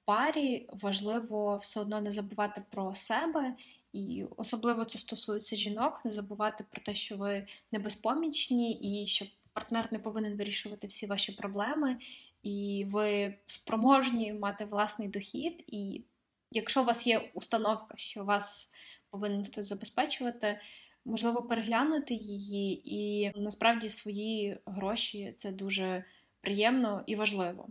парі 0.10 0.70
важливо 0.74 1.58
все 1.58 1.80
одно 1.80 2.02
не 2.02 2.12
забувати 2.12 2.64
про 2.70 2.96
себе, 2.96 3.56
і 3.94 4.26
особливо 4.38 4.86
це 4.86 5.00
стосується 5.00 5.56
жінок, 5.56 6.06
не 6.06 6.12
забувати 6.12 6.66
про 6.70 6.82
те, 6.82 6.94
що 6.94 7.18
ви 7.18 7.46
не 7.72 7.80
безпомічні, 7.80 8.74
і 8.74 9.08
що 9.08 9.26
партнер 9.54 9.88
не 9.92 10.00
повинен 10.00 10.38
вирішувати 10.38 10.88
всі 10.88 11.06
ваші 11.06 11.32
проблеми, 11.32 11.98
і 12.44 12.86
ви 12.90 13.36
спроможні 13.46 14.34
мати 14.34 14.66
власний 14.66 15.08
дохід. 15.08 15.64
І 15.68 16.04
якщо 16.52 16.82
у 16.82 16.86
вас 16.86 17.08
є 17.08 17.32
установка, 17.34 17.98
що 17.98 18.24
вас 18.24 18.72
повинен 19.10 19.46
хтось 19.46 19.68
забезпечувати. 19.68 20.60
Можливо, 21.06 21.42
переглянути 21.42 22.14
її, 22.14 22.96
і 22.96 23.32
насправді 23.36 23.90
свої 23.90 24.60
гроші 24.66 25.34
це 25.38 25.52
дуже 25.52 26.04
приємно 26.42 27.04
і 27.08 27.16
важливо. 27.16 27.68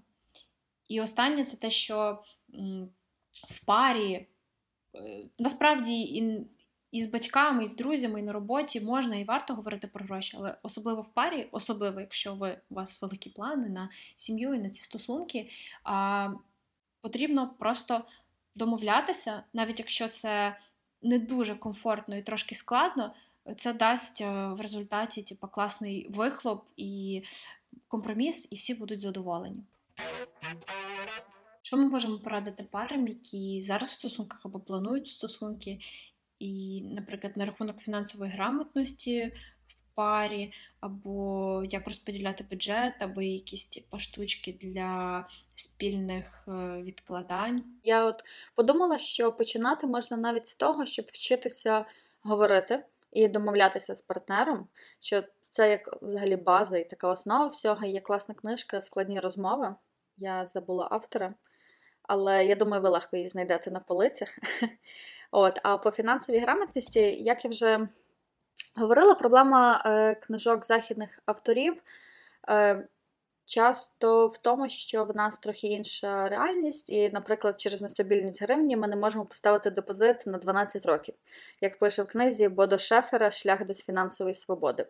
І 0.88 1.00
останнє 1.00 1.44
це 1.44 1.56
те, 1.56 1.70
що 1.70 2.22
в 3.32 3.64
парі 3.64 4.14
е, 4.14 5.24
насправді 5.38 6.00
і, 6.00 6.46
і 6.90 7.02
з 7.02 7.06
батьками, 7.06 7.64
і 7.64 7.66
з 7.66 7.76
друзями, 7.76 8.20
і 8.20 8.22
на 8.22 8.32
роботі 8.32 8.80
можна 8.80 9.16
і 9.16 9.24
варто 9.24 9.54
говорити 9.54 9.86
про 9.86 10.04
гроші, 10.04 10.36
але 10.40 10.58
особливо 10.62 11.02
в 11.02 11.14
парі, 11.14 11.48
особливо, 11.52 12.00
якщо 12.00 12.34
ви 12.34 12.58
у 12.70 12.74
вас 12.74 13.02
великі 13.02 13.30
плани 13.30 13.68
на 13.68 13.88
сім'ю 14.16 14.54
і 14.54 14.58
на 14.58 14.70
ці 14.70 14.82
стосунки, 14.82 15.50
а, 15.84 16.28
потрібно 17.00 17.54
просто 17.58 18.04
домовлятися, 18.54 19.42
навіть 19.52 19.78
якщо 19.78 20.08
це 20.08 20.56
не 21.02 21.18
дуже 21.18 21.54
комфортно 21.54 22.16
і 22.16 22.22
трошки 22.22 22.54
складно. 22.54 23.14
Це 23.56 23.72
дасть 23.72 24.20
е, 24.20 24.48
в 24.48 24.60
результаті 24.60 25.22
типу, 25.22 25.48
класний 25.48 26.08
вихлоп 26.10 26.64
і 26.76 27.22
компроміс, 27.88 28.48
і 28.50 28.56
всі 28.56 28.74
будуть 28.74 29.00
задоволені. 29.00 29.62
Що 31.62 31.76
ми 31.76 31.88
можемо 31.88 32.18
порадити 32.18 32.62
парам, 32.62 33.08
які 33.08 33.62
зараз 33.62 33.90
в 33.90 33.92
стосунках 33.92 34.40
або 34.44 34.60
планують 34.60 35.08
стосунки, 35.08 35.78
і, 36.38 36.82
наприклад, 36.84 37.36
на 37.36 37.44
рахунок 37.44 37.78
фінансової 37.80 38.30
грамотності 38.30 39.32
в 39.66 39.94
парі, 39.94 40.52
або 40.80 41.62
як 41.68 41.86
розподіляти 41.86 42.44
бюджет, 42.50 42.94
або 42.98 43.22
якісь 43.22 43.66
типу, 43.66 43.98
штучки 43.98 44.58
для 44.62 45.26
спільних 45.54 46.44
е, 46.48 46.52
відкладань? 46.82 47.64
Я 47.84 48.04
от 48.04 48.24
подумала, 48.54 48.98
що 48.98 49.32
починати 49.32 49.86
можна 49.86 50.16
навіть 50.16 50.48
з 50.48 50.54
того, 50.54 50.86
щоб 50.86 51.04
вчитися 51.12 51.84
говорити 52.22 52.84
і 53.12 53.28
домовлятися 53.28 53.94
з 53.94 54.02
партнером. 54.02 54.68
що 55.00 55.22
це 55.50 55.70
як 55.70 56.02
взагалі 56.02 56.36
база 56.36 56.78
і 56.78 56.90
така 56.90 57.08
основа 57.08 57.46
всього. 57.46 57.86
Є 57.86 58.00
класна 58.00 58.34
книжка 58.34 58.80
Складні 58.80 59.20
розмови. 59.20 59.74
Я 60.20 60.46
забула 60.46 60.88
автора, 60.90 61.34
але 62.02 62.44
я 62.44 62.54
думаю, 62.54 62.82
ви 62.82 62.88
легко 62.88 63.16
її 63.16 63.28
знайдете 63.28 63.70
на 63.70 63.80
полицях. 63.80 64.28
От, 65.30 65.60
А 65.62 65.76
по 65.76 65.90
фінансовій 65.90 66.38
грамотності, 66.38 67.00
як 67.00 67.44
я 67.44 67.50
вже 67.50 67.88
говорила, 68.76 69.14
проблема 69.14 69.82
е, 69.86 70.14
книжок 70.14 70.64
західних 70.64 71.18
авторів 71.26 71.82
е, 72.48 72.88
часто 73.44 74.26
в 74.26 74.38
тому, 74.38 74.68
що 74.68 75.04
в 75.04 75.16
нас 75.16 75.38
трохи 75.38 75.66
інша 75.66 76.28
реальність, 76.28 76.90
і, 76.90 77.10
наприклад, 77.10 77.60
через 77.60 77.82
нестабільність 77.82 78.42
гривні 78.42 78.76
ми 78.76 78.88
не 78.88 78.96
можемо 78.96 79.24
поставити 79.24 79.70
депозит 79.70 80.26
на 80.26 80.38
12 80.38 80.86
років, 80.86 81.14
як 81.60 81.78
пише 81.78 82.02
в 82.02 82.06
книзі 82.06 82.48
Бодо 82.48 82.78
Шефера 82.78 83.30
Шлях 83.30 83.64
до 83.64 83.74
фінансової 83.74 84.34
свободи. 84.34 84.86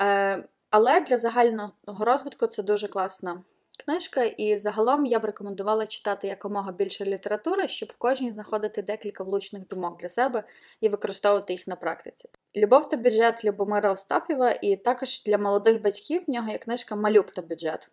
Е, 0.00 0.44
але 0.70 1.00
для 1.00 1.16
загального 1.16 2.04
розвитку 2.04 2.46
це 2.46 2.62
дуже 2.62 2.88
класна 2.88 3.42
книжка, 3.84 4.24
і 4.24 4.58
загалом 4.58 5.06
я 5.06 5.18
б 5.18 5.24
рекомендувала 5.24 5.86
читати 5.86 6.26
якомога 6.26 6.72
більше 6.72 7.04
літератури, 7.04 7.68
щоб 7.68 7.88
в 7.88 7.98
кожній 7.98 8.32
знаходити 8.32 8.82
декілька 8.82 9.24
влучних 9.24 9.68
думок 9.68 10.00
для 10.00 10.08
себе 10.08 10.44
і 10.80 10.88
використовувати 10.88 11.52
їх 11.52 11.66
на 11.66 11.76
практиці. 11.76 12.28
Любов 12.56 12.88
та 12.88 12.96
бюджет 12.96 13.44
Любомира 13.44 13.92
Остапєва, 13.92 14.50
і 14.50 14.76
також 14.76 15.24
для 15.24 15.38
молодих 15.38 15.82
батьків 15.82 16.24
в 16.26 16.30
нього 16.30 16.50
є 16.50 16.58
книжка 16.58 16.96
Малюб 16.96 17.30
та 17.30 17.42
бюджет. 17.42 17.90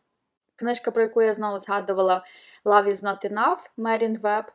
Книжка, 0.56 0.92
про 0.92 1.02
яку 1.02 1.22
я 1.22 1.34
знову 1.34 1.60
згадувала 1.60 2.26
Love 2.66 2.88
is 2.88 3.04
not 3.04 3.32
enough 3.32 3.70
Мерін 3.78 4.18
Веб. 4.18 4.46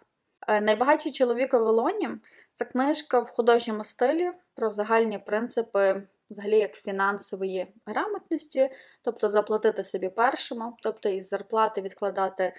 Найбагатший 0.49 1.13
чоловік 1.13 1.55
у 1.55 1.59
Волоні 1.59 2.09
це 2.55 2.65
книжка 2.65 3.21
в 3.21 3.31
художньому 3.31 3.85
стилі 3.85 4.31
про 4.55 4.71
загальні 4.71 5.19
принципи 5.19 6.03
взагалі 6.31 6.59
як 6.59 6.75
фінансової 6.75 7.67
грамотності, 7.87 8.71
тобто 9.03 9.31
заплатити 9.31 9.85
собі 9.85 10.09
першому, 10.09 10.77
тобто 10.83 11.09
із 11.09 11.29
зарплати 11.29 11.81
відкладати 11.81 12.53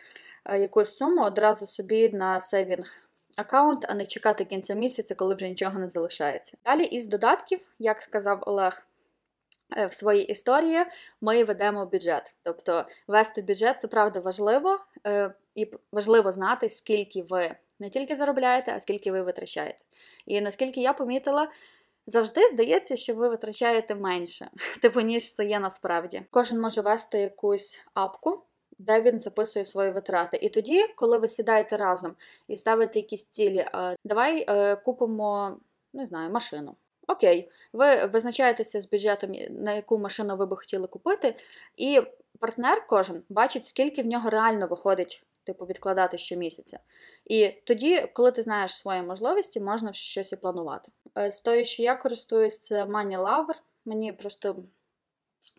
е, 0.46 0.60
якусь 0.60 0.96
суму 0.96 1.24
одразу 1.24 1.66
собі 1.66 2.10
на 2.10 2.42
сейвінг 2.42 2.94
аккаунт, 3.36 3.86
а 3.90 3.94
не 3.94 4.06
чекати 4.06 4.46
кінця 4.46 4.74
місяця, 4.74 5.16
коли 5.16 5.36
вже 5.36 5.50
нічого 5.50 5.80
не 5.80 5.90
залишається. 5.90 6.58
Далі 6.66 6.84
із 6.84 7.06
додатків, 7.06 7.60
як 7.80 7.98
казав 7.98 8.44
Олег. 8.46 8.88
Е, 9.78 9.88
в 9.88 9.94
своїй 9.94 10.24
історії 10.24 10.80
ми 11.22 11.44
ведемо 11.44 11.86
бюджет. 11.86 12.34
Тобто 12.44 12.86
вести 13.08 13.42
бюджет 13.42 13.80
це 13.80 13.88
правда 13.88 14.20
важливо, 14.20 14.80
е, 15.08 15.34
і 15.56 15.72
важливо 15.92 16.32
знати, 16.32 16.70
скільки 16.70 17.24
ви 17.24 17.56
не 17.80 17.90
тільки 17.90 18.16
заробляєте, 18.16 18.74
а 18.76 18.80
скільки 18.80 19.12
ви 19.12 19.22
витрачаєте. 19.22 19.80
І 20.26 20.42
наскільки 20.42 20.82
я 20.82 20.94
помітила, 20.94 21.52
Завжди 22.12 22.48
здається, 22.48 22.96
що 22.96 23.16
ви 23.16 23.30
витрачаєте 23.30 23.96
менше, 23.96 24.50
типу, 24.82 25.02
ніж 25.02 25.34
це 25.34 25.46
є 25.46 25.60
насправді. 25.60 26.22
Кожен 26.32 26.62
може 26.62 26.82
вести 26.82 27.20
якусь 27.20 27.80
апку, 27.94 28.44
де 28.80 29.02
він 29.02 29.20
записує 29.20 29.66
свої 29.66 29.92
витрати. 29.92 30.38
І 30.38 30.50
тоді, 30.50 30.86
коли 30.96 31.18
ви 31.18 31.28
сідаєте 31.28 31.78
разом 31.78 32.16
і 32.48 32.58
ставите 32.58 33.00
якісь 33.00 33.26
цілі, 33.26 33.66
давай 34.04 34.46
е, 34.50 34.76
купимо, 34.76 35.58
не 35.94 36.08
знаю, 36.08 36.32
машину. 36.32 36.76
Окей, 37.08 37.52
ви 37.74 38.06
визначаєтеся 38.06 38.82
з 38.82 38.90
бюджетом, 38.90 39.32
на 39.50 39.74
яку 39.74 40.00
машину 40.00 40.38
ви 40.38 40.46
би 40.46 40.58
хотіли 40.58 40.88
купити, 40.88 41.36
і 41.78 42.02
партнер 42.40 42.88
кожен 42.88 43.24
бачить, 43.30 43.66
скільки 43.66 44.04
в 44.04 44.08
нього 44.08 44.30
реально 44.30 44.68
виходить 44.68 45.24
типу, 45.44 45.66
відкладати 45.66 46.18
щомісяця. 46.18 46.80
І 47.26 47.48
тоді, 47.66 48.10
коли 48.14 48.32
ти 48.32 48.42
знаєш 48.42 48.76
свої 48.76 49.02
можливості, 49.02 49.60
можна 49.60 49.94
щось 49.94 50.34
і 50.34 50.36
планувати. 50.36 50.92
Е, 51.18 51.32
з 51.32 51.42
тою, 51.42 51.66
що 51.66 51.84
я 51.84 51.96
користуюсь, 51.96 52.60
це 52.60 52.84
Money 52.84 53.18
Lover. 53.18 53.56
Мені 53.86 54.14
просто 54.14 54.64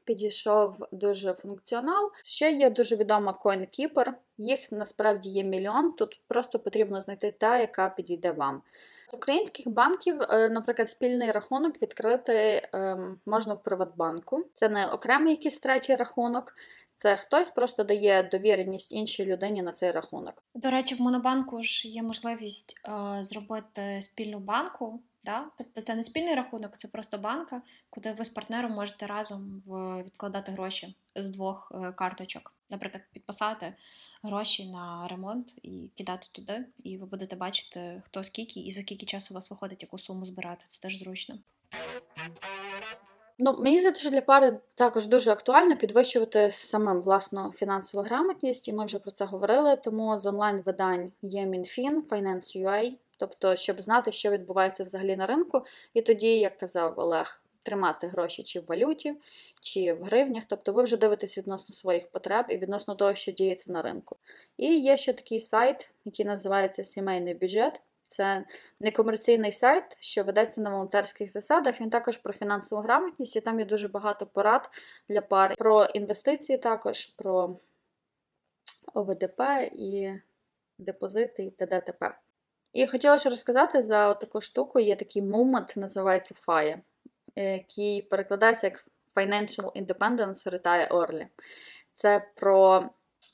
підійшов 0.05 0.77
дуже 0.93 1.33
функціонал. 1.33 2.11
Ще 2.25 2.53
є 2.53 2.71
дуже 2.71 2.97
відома 2.97 3.39
CoinKeeper. 3.45 4.13
Їх 4.39 4.73
насправді 4.73 5.29
є 5.29 5.45
мільйон. 5.45 5.93
Тут 5.93 6.21
просто 6.29 6.59
потрібно 6.59 7.01
знайти 7.01 7.33
та, 7.33 7.59
яка 7.59 7.89
підійде 7.89 8.33
вам. 8.33 8.63
З 9.09 9.15
українських 9.15 9.69
банків, 9.69 10.23
е, 10.23 10.49
наприклад, 10.49 10.89
спільний 10.89 11.31
рахунок 11.31 11.83
відкрити 11.83 12.69
ем, 12.73 13.21
можна 13.27 13.55
в 13.55 13.63
Приватбанку. 13.63 14.45
Це 14.55 14.69
не 14.69 14.87
окремий 14.87 15.33
якийсь 15.33 15.57
третій 15.57 15.97
рахунок. 15.97 16.55
Це 16.97 17.17
хтось 17.17 17.49
просто 17.49 17.85
дає 17.85 18.23
довіреність 18.23 18.93
іншій 18.93 19.25
людині 19.25 19.63
на 19.63 19.73
цей 19.73 19.91
рахунок. 19.91 20.43
До 20.55 20.71
речі, 20.71 20.95
в 20.95 21.01
Монобанку 21.01 21.63
ж 21.63 21.89
є 21.89 22.03
можливість 22.03 22.81
е, 22.89 23.19
зробити 23.25 24.03
спільну 24.03 24.39
банку. 24.39 25.01
Да? 25.25 25.47
Тобто 25.59 25.81
це 25.81 25.95
не 25.95 26.05
спільний 26.05 26.35
рахунок, 26.35 26.77
це 26.77 26.89
просто 26.89 27.19
банка, 27.19 27.63
куди 27.91 28.13
ви 28.13 28.25
з 28.25 28.29
партнером 28.29 28.73
можете 28.73 29.07
разом 29.07 29.63
відкладати 30.07 30.53
гроші 30.53 30.95
з 31.15 31.31
двох 31.31 31.73
е, 31.75 31.93
карточок. 31.93 32.55
Наприклад, 32.71 33.03
підписати 33.13 33.75
гроші 34.23 34.71
на 34.71 35.09
ремонт 35.09 35.55
і 35.63 35.91
кидати 35.97 36.29
туди, 36.33 36.67
і 36.85 36.99
ви 36.99 37.07
будете 37.07 37.37
бачити, 37.37 38.03
хто 38.05 38.25
скільки 38.25 38.61
і 38.61 38.71
за 38.71 38.81
скільки 38.81 39.07
часу 39.07 39.29
у 39.31 39.35
вас 39.35 39.51
виходить 39.51 39.83
яку 39.83 39.99
суму 39.99 40.25
збирати. 40.25 40.65
Це 40.69 40.81
теж 40.81 40.99
зручно. 40.99 41.39
Ну, 43.39 43.57
мені 43.59 43.79
здається, 43.79 44.01
що 44.01 44.11
для 44.11 44.21
пари 44.21 44.59
також 44.75 45.07
дуже 45.07 45.31
актуально 45.31 45.77
підвищувати 45.77 46.51
самим 46.53 47.01
власну 47.01 47.53
фінансову 47.53 48.05
грамотність, 48.05 48.69
і 48.69 48.73
ми 48.73 48.85
вже 48.85 48.99
про 48.99 49.11
це 49.11 49.25
говорили. 49.25 49.77
Тому 49.77 50.19
з 50.19 50.27
онлайн-видань 50.27 51.13
є 51.23 51.47
Мінфін, 51.47 52.03
Finance.ua, 52.11 52.93
тобто, 53.17 53.57
щоб 53.57 53.83
знати, 53.83 54.13
що 54.13 54.31
відбувається 54.31 54.85
взагалі 54.85 55.17
на 55.17 55.27
ринку, 55.27 55.63
і 55.95 56.03
тоді, 56.03 56.39
як 56.39 56.59
казав 56.59 56.95
Олег, 56.97 57.43
тримати 57.63 58.07
гроші 58.07 58.43
чи 58.43 58.61
в 58.61 58.67
валюті, 58.67 59.15
чи 59.61 59.93
в 59.93 60.03
гривнях. 60.03 60.45
Тобто 60.49 60.73
ви 60.73 60.83
вже 60.83 60.97
дивитесь 60.97 61.39
відносно 61.39 61.75
своїх 61.75 62.11
потреб 62.11 62.47
і 62.49 62.57
відносно 62.57 62.95
того, 62.95 63.15
що 63.15 63.33
діється 63.33 63.73
на 63.73 63.83
ринку. 63.83 64.17
І 64.57 64.79
є 64.79 64.97
ще 64.97 65.13
такий 65.13 65.41
сайт, 65.41 65.91
який 66.05 66.27
називається 66.27 66.85
Сімейний 66.85 67.35
бюджет. 67.35 67.81
Це 68.13 68.45
некомерційний 68.81 69.53
сайт, 69.53 69.85
що 70.01 70.25
ведеться 70.25 70.61
на 70.61 70.71
волонтерських 70.71 71.31
засадах. 71.31 71.81
Він 71.81 71.91
також 71.91 72.17
про 72.17 72.33
фінансову 72.33 72.83
грамотність, 72.83 73.37
і 73.37 73.41
там 73.41 73.59
є 73.59 73.65
дуже 73.65 73.89
багато 73.89 74.27
порад 74.27 74.71
для 75.09 75.21
пари 75.21 75.55
про 75.59 75.85
інвестиції, 75.85 76.59
також 76.59 77.07
про 77.07 77.57
ОВДП 78.95 79.41
і 79.73 80.13
депозити 80.79 81.45
і 81.45 81.51
ТДТП. 81.51 82.19
І 82.73 82.87
хотіла 82.87 83.19
ще 83.19 83.31
розказати 83.31 83.83
за 83.83 84.15
таку 84.15 84.41
штуку. 84.41 84.81
Є 84.81 84.97
такий 84.97 85.23
момент, 85.23 85.73
називається 85.77 86.35
FIRE, 86.47 86.79
який 87.37 88.03
перекладається 88.03 88.67
як 88.67 88.87
Financial 89.15 89.83
Independence 89.83 90.51
Retire 90.51 90.89
Early. 90.89 91.27
Це 91.95 92.31
про 92.37 92.91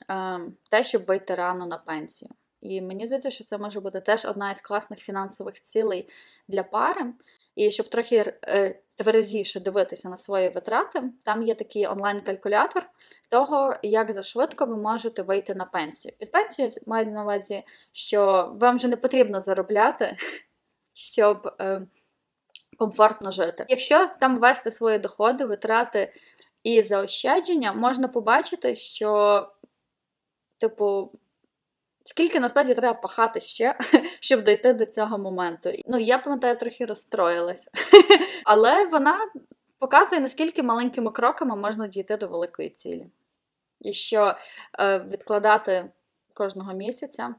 е, 0.09 0.39
те, 0.71 0.83
щоб 0.83 1.05
вийти 1.05 1.35
рано 1.35 1.65
на 1.65 1.77
пенсію. 1.77 2.31
І 2.61 2.81
мені 2.81 3.05
здається, 3.05 3.29
що 3.29 3.43
це 3.43 3.57
може 3.57 3.79
бути 3.79 4.01
теж 4.01 4.25
одна 4.25 4.51
із 4.51 4.61
класних 4.61 4.99
фінансових 4.99 5.61
цілей 5.61 6.09
для 6.47 6.63
пари. 6.63 7.13
І 7.55 7.71
щоб 7.71 7.89
трохи 7.89 8.33
е, 8.43 8.79
тверезіше 8.95 9.59
дивитися 9.59 10.09
на 10.09 10.17
свої 10.17 10.49
витрати, 10.49 11.03
там 11.23 11.43
є 11.43 11.55
такий 11.55 11.87
онлайн-калькулятор 11.87 12.89
того, 13.29 13.75
як 13.83 14.11
зашвидко 14.11 14.65
ви 14.65 14.77
можете 14.77 15.21
вийти 15.21 15.55
на 15.55 15.65
пенсію. 15.65 16.13
Під 16.19 16.31
пенсію 16.31 16.71
маю 16.87 17.05
на 17.05 17.23
увазі, 17.23 17.63
що 17.91 18.51
вам 18.59 18.77
вже 18.77 18.87
не 18.87 18.97
потрібно 18.97 19.41
заробляти, 19.41 20.17
щоб 20.93 21.55
е, 21.61 21.81
комфортно 22.77 23.31
жити. 23.31 23.65
Якщо 23.69 24.09
там 24.19 24.39
ввести 24.39 24.71
свої 24.71 24.99
доходи, 24.99 25.45
витрати 25.45 26.13
і 26.63 26.81
заощадження, 26.81 27.73
можна 27.73 28.07
побачити, 28.07 28.75
що, 28.75 29.47
типу, 30.57 31.11
Скільки 32.09 32.39
насправді 32.39 32.73
треба 32.73 32.93
пахати 32.93 33.39
ще, 33.39 33.75
щоб 34.19 34.43
дійти 34.43 34.73
до 34.73 34.85
цього 34.85 35.17
моменту. 35.17 35.69
Ну, 35.85 35.97
я 35.97 36.17
пам'ятаю, 36.17 36.57
трохи 36.57 36.85
розстроїлася. 36.85 37.71
Але 38.45 38.85
вона 38.85 39.19
показує, 39.79 40.21
наскільки 40.21 40.63
маленькими 40.63 41.11
кроками 41.11 41.55
можна 41.55 41.87
дійти 41.87 42.17
до 42.17 42.27
великої 42.27 42.69
цілі. 42.69 43.07
І 43.81 43.93
що 43.93 44.35
е, 44.79 44.99
відкладати 44.99 45.91
кожного 46.33 46.73
місяця 46.73 47.35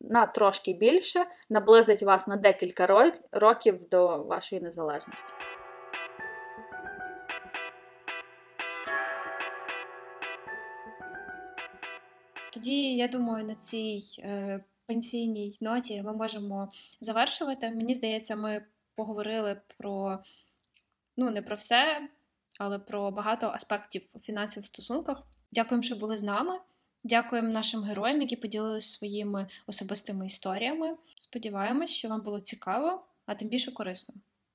на 0.00 0.26
трошки 0.26 0.72
більше 0.72 1.26
наблизить 1.50 2.02
вас 2.02 2.26
на 2.26 2.36
декілька 2.36 3.10
років 3.32 3.88
до 3.88 4.18
вашої 4.18 4.62
незалежності. 4.62 5.34
Тоді 12.54 12.96
я 12.96 13.08
думаю, 13.08 13.44
на 13.44 13.54
цій 13.54 14.02
е, 14.18 14.64
пенсійній 14.86 15.58
ноті 15.60 16.02
ми 16.02 16.12
можемо 16.12 16.72
завершувати. 17.00 17.70
Мені 17.70 17.94
здається, 17.94 18.36
ми 18.36 18.64
поговорили 18.94 19.60
про 19.78 20.18
ну 21.16 21.30
не 21.30 21.42
про 21.42 21.56
все, 21.56 22.08
але 22.58 22.78
про 22.78 23.10
багато 23.10 23.46
аспектів 23.46 24.02
фінансів 24.22 24.62
в 24.62 24.66
стосунках. 24.66 25.22
Дякуємо, 25.52 25.82
що 25.82 25.96
були 25.96 26.16
з 26.16 26.22
нами. 26.22 26.60
Дякуємо 27.04 27.48
нашим 27.48 27.82
героям, 27.82 28.22
які 28.22 28.36
поділилися 28.36 28.98
своїми 28.98 29.48
особистими 29.66 30.26
історіями. 30.26 30.96
Сподіваємось, 31.16 31.90
що 31.90 32.08
вам 32.08 32.20
було 32.20 32.40
цікаво, 32.40 33.06
а 33.26 33.34
тим 33.34 33.48
більше 33.48 33.72
корисно. 33.72 34.14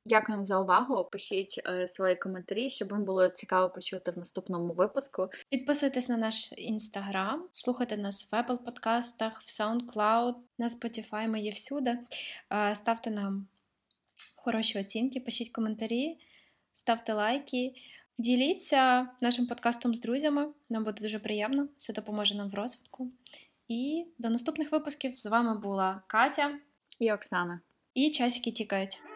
Дякуємо 0.10 0.46
за 0.46 0.60
увагу. 0.60 1.10
Пишіть 1.12 1.62
е, 1.66 1.88
свої 1.88 2.16
коментарі, 2.16 2.70
щоб 2.70 2.90
вам 2.90 3.06
було 3.06 3.30
цікаво 3.30 3.70
почути 3.70 4.12
в 4.12 4.18
наступному 4.18 4.74
випуску. 4.74 5.30
Підписуйтесь 5.50 6.10
на 6.10 6.18
наш 6.18 6.54
інстаграм, 6.58 7.48
слухайте 7.52 7.98
нас 7.98 8.32
в 8.32 8.36
Apple 8.36 8.58
подкастах, 8.58 9.42
в 9.42 9.62
SoundCloud, 9.62 10.34
на 10.58 10.68
Spotify, 10.68 11.28
ми 11.28 11.40
є 11.40 11.52
всюди. 11.52 12.00
Е, 12.52 12.76
Ставте 12.76 13.12
нам 13.12 13.48
хороші 14.36 14.80
оцінки, 14.80 15.20
пишіть 15.20 15.52
коментарі, 15.52 16.18
ставте 16.74 17.14
лайки, 17.14 17.74
діліться 18.18 19.10
нашим 19.22 19.48
подкастом 19.48 19.96
з 19.96 20.00
друзями. 20.00 20.48
Нам 20.70 20.84
буде 20.84 21.02
дуже 21.02 21.20
приємно, 21.20 21.68
це 21.80 21.94
допоможе 21.94 22.36
нам 22.36 22.50
в 22.50 22.54
розвитку. 22.54 23.12
І 23.68 24.06
до 24.18 24.30
наступних 24.30 24.72
випусків 24.72 25.20
з 25.20 25.26
вами 25.26 25.60
була 25.60 26.02
Катя 26.08 26.60
І 27.00 27.12
Оксана. 27.14 27.60
і 27.94 28.12
часики 28.12 28.52
тікають. 28.52 29.09